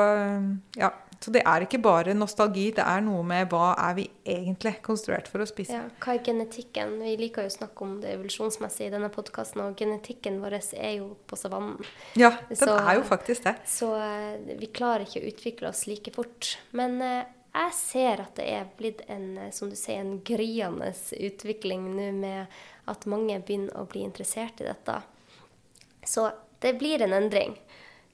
[0.80, 0.92] ja.
[1.20, 5.28] Så det er ikke bare nostalgi, det er noe med hva er vi egentlig konstruert
[5.28, 5.76] for å spise.
[5.76, 6.94] Ja, hva er genetikken?
[7.04, 10.94] Vi liker jo å snakke om det evolusjonsmessige i denne podkasten, og genetikken vår er
[11.02, 11.76] jo på savannen.
[12.16, 13.58] Ja, den Så- er jo faktisk det.
[13.68, 16.54] Så eh, vi klarer ikke å utvikle oss like fort.
[16.72, 20.92] Men eh, jeg ser at det er blitt en, eh, som du sier, en gryende
[21.18, 22.60] utvikling nå med
[22.90, 25.00] at mange begynner å bli interessert i dette.
[26.06, 26.30] Så
[26.62, 27.58] det blir en endring.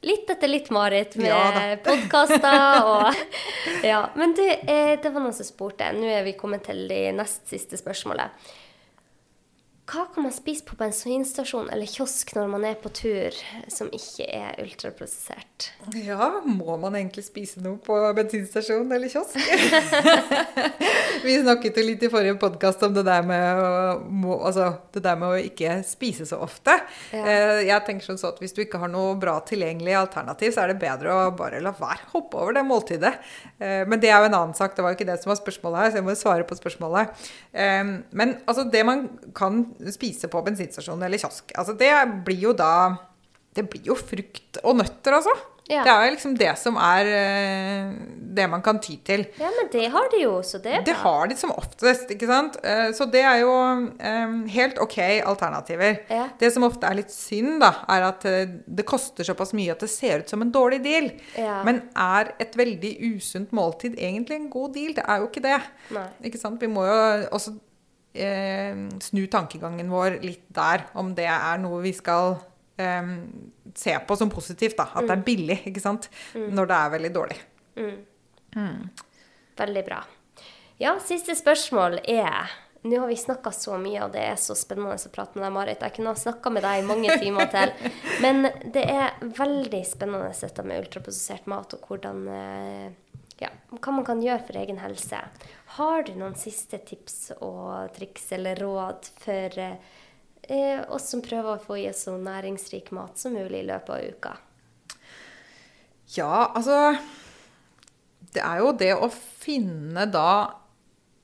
[0.06, 4.04] Litt etter litt, Marit, med Ja podkaster og Ja.
[4.16, 5.88] Men du, eh, det var noen som spurte.
[5.96, 8.32] Nå er vi kommet til de nest siste spørsmålet.
[9.86, 13.36] Hva kan man spise på bensinstasjon eller kiosk når man er på tur
[13.70, 15.68] som ikke er ultraprosessert?
[15.94, 19.38] Ja, må man egentlig spise noe på bensinstasjon eller kiosk?
[21.26, 25.20] Vi snakket jo litt i forrige podkast om det der, med å, altså, det der
[25.22, 26.80] med å ikke spise så ofte.
[27.14, 27.22] Ja.
[27.22, 30.74] Eh, Jeg tenker sånn at Hvis du ikke har noe bra tilgjengelig alternativ, så er
[30.74, 32.10] det bedre å bare la være.
[32.16, 33.14] Hoppe over det måltidet.
[33.60, 34.74] Eh, Men det er jo en annen sak.
[34.74, 37.26] Det var jo ikke det som var spørsmålet her, så jeg må svare på spørsmålet.
[37.54, 39.06] Eh, Men altså, det man
[39.38, 39.62] kan
[39.96, 41.92] spise på bensinstasjon eller kiosk, altså det
[42.28, 42.72] blir jo da
[43.56, 45.32] Det blir jo frukt og nøtter, altså.
[45.66, 45.80] Ja.
[45.82, 47.94] Det er jo liksom det som er eh,
[48.38, 49.24] det man kan ty til.
[49.40, 52.28] Ja, men det har de jo, så det er Det har de som oftest, ikke
[52.30, 52.58] sant?
[52.62, 53.54] Eh, Så det er jo
[53.98, 56.04] eh, helt ok alternativer.
[56.12, 56.28] Ja.
[56.38, 58.28] Det som ofte er litt synd, da, er at
[58.68, 61.10] det koster såpass mye at det ser ut som en dårlig deal.
[61.40, 61.64] Ja.
[61.66, 64.94] Men er et veldig usunt måltid egentlig en god deal?
[65.00, 65.62] Det er jo ikke det.
[65.96, 66.10] Nei.
[66.30, 66.60] Ikke sant?
[66.62, 67.00] Vi må jo
[67.32, 67.56] også
[68.16, 72.38] eh, snu tankegangen vår litt der, om det er noe vi skal
[72.82, 73.14] eh,
[73.76, 74.78] se på som positivt.
[74.80, 76.10] da, At det er billig, ikke sant?
[76.36, 77.40] Når det er veldig dårlig.
[79.56, 80.04] Veldig bra.
[80.82, 82.52] Ja, siste spørsmål er
[82.86, 85.54] Nå har vi snakka så mye, og det er så spennende å prate med deg,
[85.56, 85.82] Marit.
[85.82, 87.72] Jeg kunne ha snakka med deg i mange timer til.
[88.24, 92.92] Men det er veldig spennende dette med ultraprosessert mat, og hvordan eh,
[93.42, 95.20] ja, hva man kan gjøre for egen helse.
[95.76, 101.64] Har du noen siste tips og triks eller råd for eh, oss som prøver å
[101.64, 104.36] få i oss så næringsrik mat som mulig i løpet av uka?
[106.16, 106.96] Ja, altså
[108.36, 110.62] Det er jo det å finne da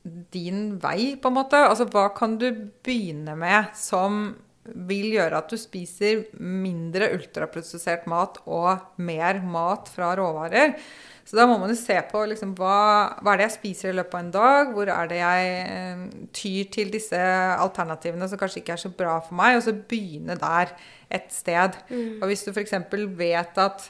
[0.04, 1.60] din vei, på en måte?
[1.62, 2.48] Altså, hva kan du
[2.82, 4.32] begynne med som
[4.66, 10.76] vil gjøre at du spiser mindre ultraprosessert mat og mer mat fra råvarer?
[11.26, 13.98] Så da må man jo se på liksom, hva, hva er det jeg spiser i
[13.98, 14.72] løpet av en dag?
[14.76, 16.06] Hvor er det jeg eh,
[16.36, 17.20] tyr til disse
[17.56, 19.58] alternativene som kanskje ikke er så bra for meg?
[19.58, 20.74] Og så begynne der
[21.12, 21.78] et sted.
[22.20, 22.76] Og hvis du f.eks.
[23.22, 23.86] vet at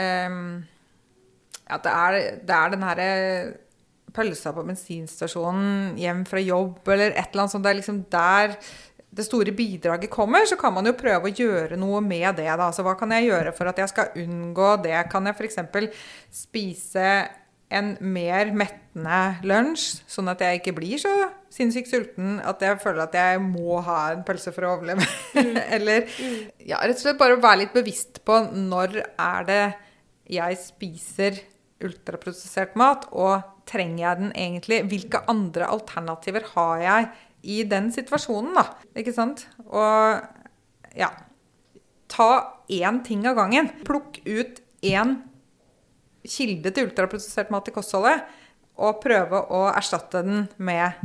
[0.00, 0.64] um,
[1.64, 3.10] at det er, det er den herre
[4.14, 7.64] pølsa på bensinstasjonen hjem fra jobb eller et eller annet sånt.
[7.64, 8.56] Det er liksom der
[9.14, 12.48] det store bidraget kommer, så kan man jo prøve å gjøre noe med det.
[12.50, 12.66] Da.
[12.66, 14.96] Altså, hva kan jeg gjøre for at jeg skal unngå det?
[15.12, 15.60] Kan jeg f.eks.
[16.34, 17.08] spise
[17.74, 21.12] en mer mettende lunsj, sånn at jeg ikke blir så
[21.54, 25.06] sinnssykt sulten at jeg føler at jeg må ha en pølse for å overleve?
[25.34, 25.56] Mm.
[25.78, 26.06] Eller
[26.60, 29.64] ja, rett og slett bare være litt bevisst på når er det
[30.34, 31.42] jeg spiser
[31.84, 34.80] ultraprosessert mat, og trenger jeg den egentlig?
[34.88, 37.08] Hvilke andre alternativer har jeg
[37.44, 38.66] i den situasjonen, da?
[38.96, 39.46] Ikke sant?
[39.68, 40.24] Og
[40.98, 41.12] ja
[42.14, 42.28] Ta
[42.70, 43.70] én ting av gangen.
[43.82, 45.16] Plukk ut én
[46.24, 48.22] kilde til ultraprosessert mat i kostholdet,
[48.78, 51.00] og prøve å erstatte den med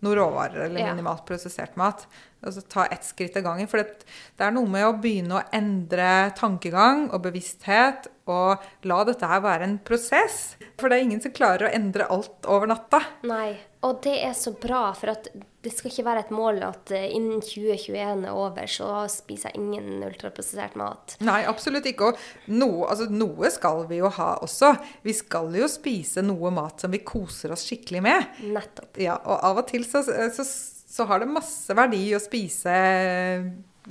[0.00, 2.06] noen råvarer eller minimalt prosessert mat.
[2.40, 3.68] Altså ta ett skritt av gangen.
[3.68, 4.06] For det,
[4.38, 9.42] det er noe med å begynne å endre tankegang og bevissthet, og la dette her
[9.44, 10.56] være en prosess.
[10.80, 13.02] For det er ingen som klarer å endre alt over natta.
[13.28, 15.30] Nei, og det er så bra, for at
[15.64, 19.60] det skal ikke være et mål at eh, innen 2021 er over, så spiser jeg
[19.60, 21.16] ingen ultraprosessert mat.
[21.24, 22.10] Nei, absolutt ikke.
[22.10, 24.74] Og noe, altså, noe skal vi jo ha også.
[25.04, 28.40] Vi skal jo spise noe mat som vi koser oss skikkelig med.
[28.52, 29.00] Nettopp.
[29.00, 32.74] Ja, og av og til så, så, så har det masse verdi å spise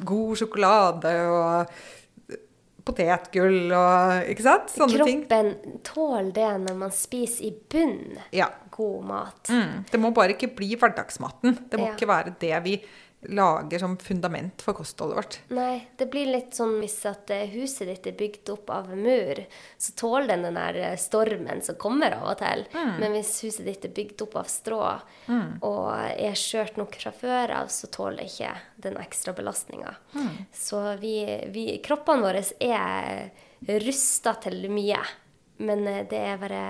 [0.05, 1.79] god sjokolade og
[2.89, 4.73] potetgull og Ikke sant?
[4.73, 5.23] Sånne ting.
[5.25, 8.49] Kroppen tåler det når man spiser i bunn Ja.
[8.79, 9.51] God mat.
[9.51, 9.83] Mm.
[9.91, 11.59] Det må bare ikke bli hverdagsmaten.
[11.69, 11.93] Det må Ja.
[11.97, 12.79] ikke være det vi
[13.27, 15.33] lager som fundament for kostholdet vårt.
[15.51, 19.41] Nei, det blir litt sånn hvis at eh, huset ditt er bygd opp av mur,
[19.75, 22.63] så tåler den den der eh, stormen som kommer av og til.
[22.71, 24.79] Men hvis huset ditt er bygd opp av strå
[25.67, 28.53] og er skjørt nok fra før av, så tåler det ikke
[28.87, 29.91] den ekstra belastninga.
[30.55, 31.17] Så vi,
[31.51, 33.33] vi, kroppene våre er
[33.83, 35.03] rusta til mye.
[35.59, 36.61] Men eh, det er bare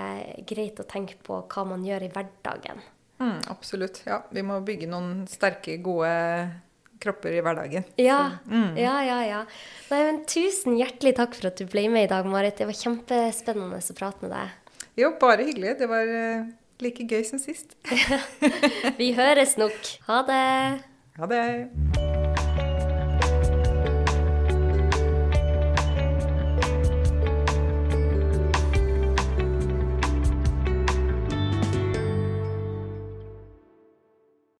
[0.48, 2.82] greit å tenke på hva man gjør i hverdagen.
[3.20, 4.02] Mm, absolutt.
[4.08, 6.10] Ja, vi må bygge noen sterke, gode
[7.00, 7.84] kropper i hverdagen.
[8.00, 8.20] Ja,
[8.76, 9.18] ja, ja.
[9.24, 9.40] ja.
[9.92, 12.58] Nei, men tusen hjertelig takk for at du ble med i dag, Marit.
[12.60, 14.76] Det var kjempespennende å prate med deg.
[15.00, 15.78] Jo, bare hyggelig.
[15.80, 16.52] Det var eh,
[16.84, 17.76] like gøy som sist.
[19.00, 19.96] Vi høres nok.
[20.10, 20.46] Ha det.
[21.20, 22.09] Ha det.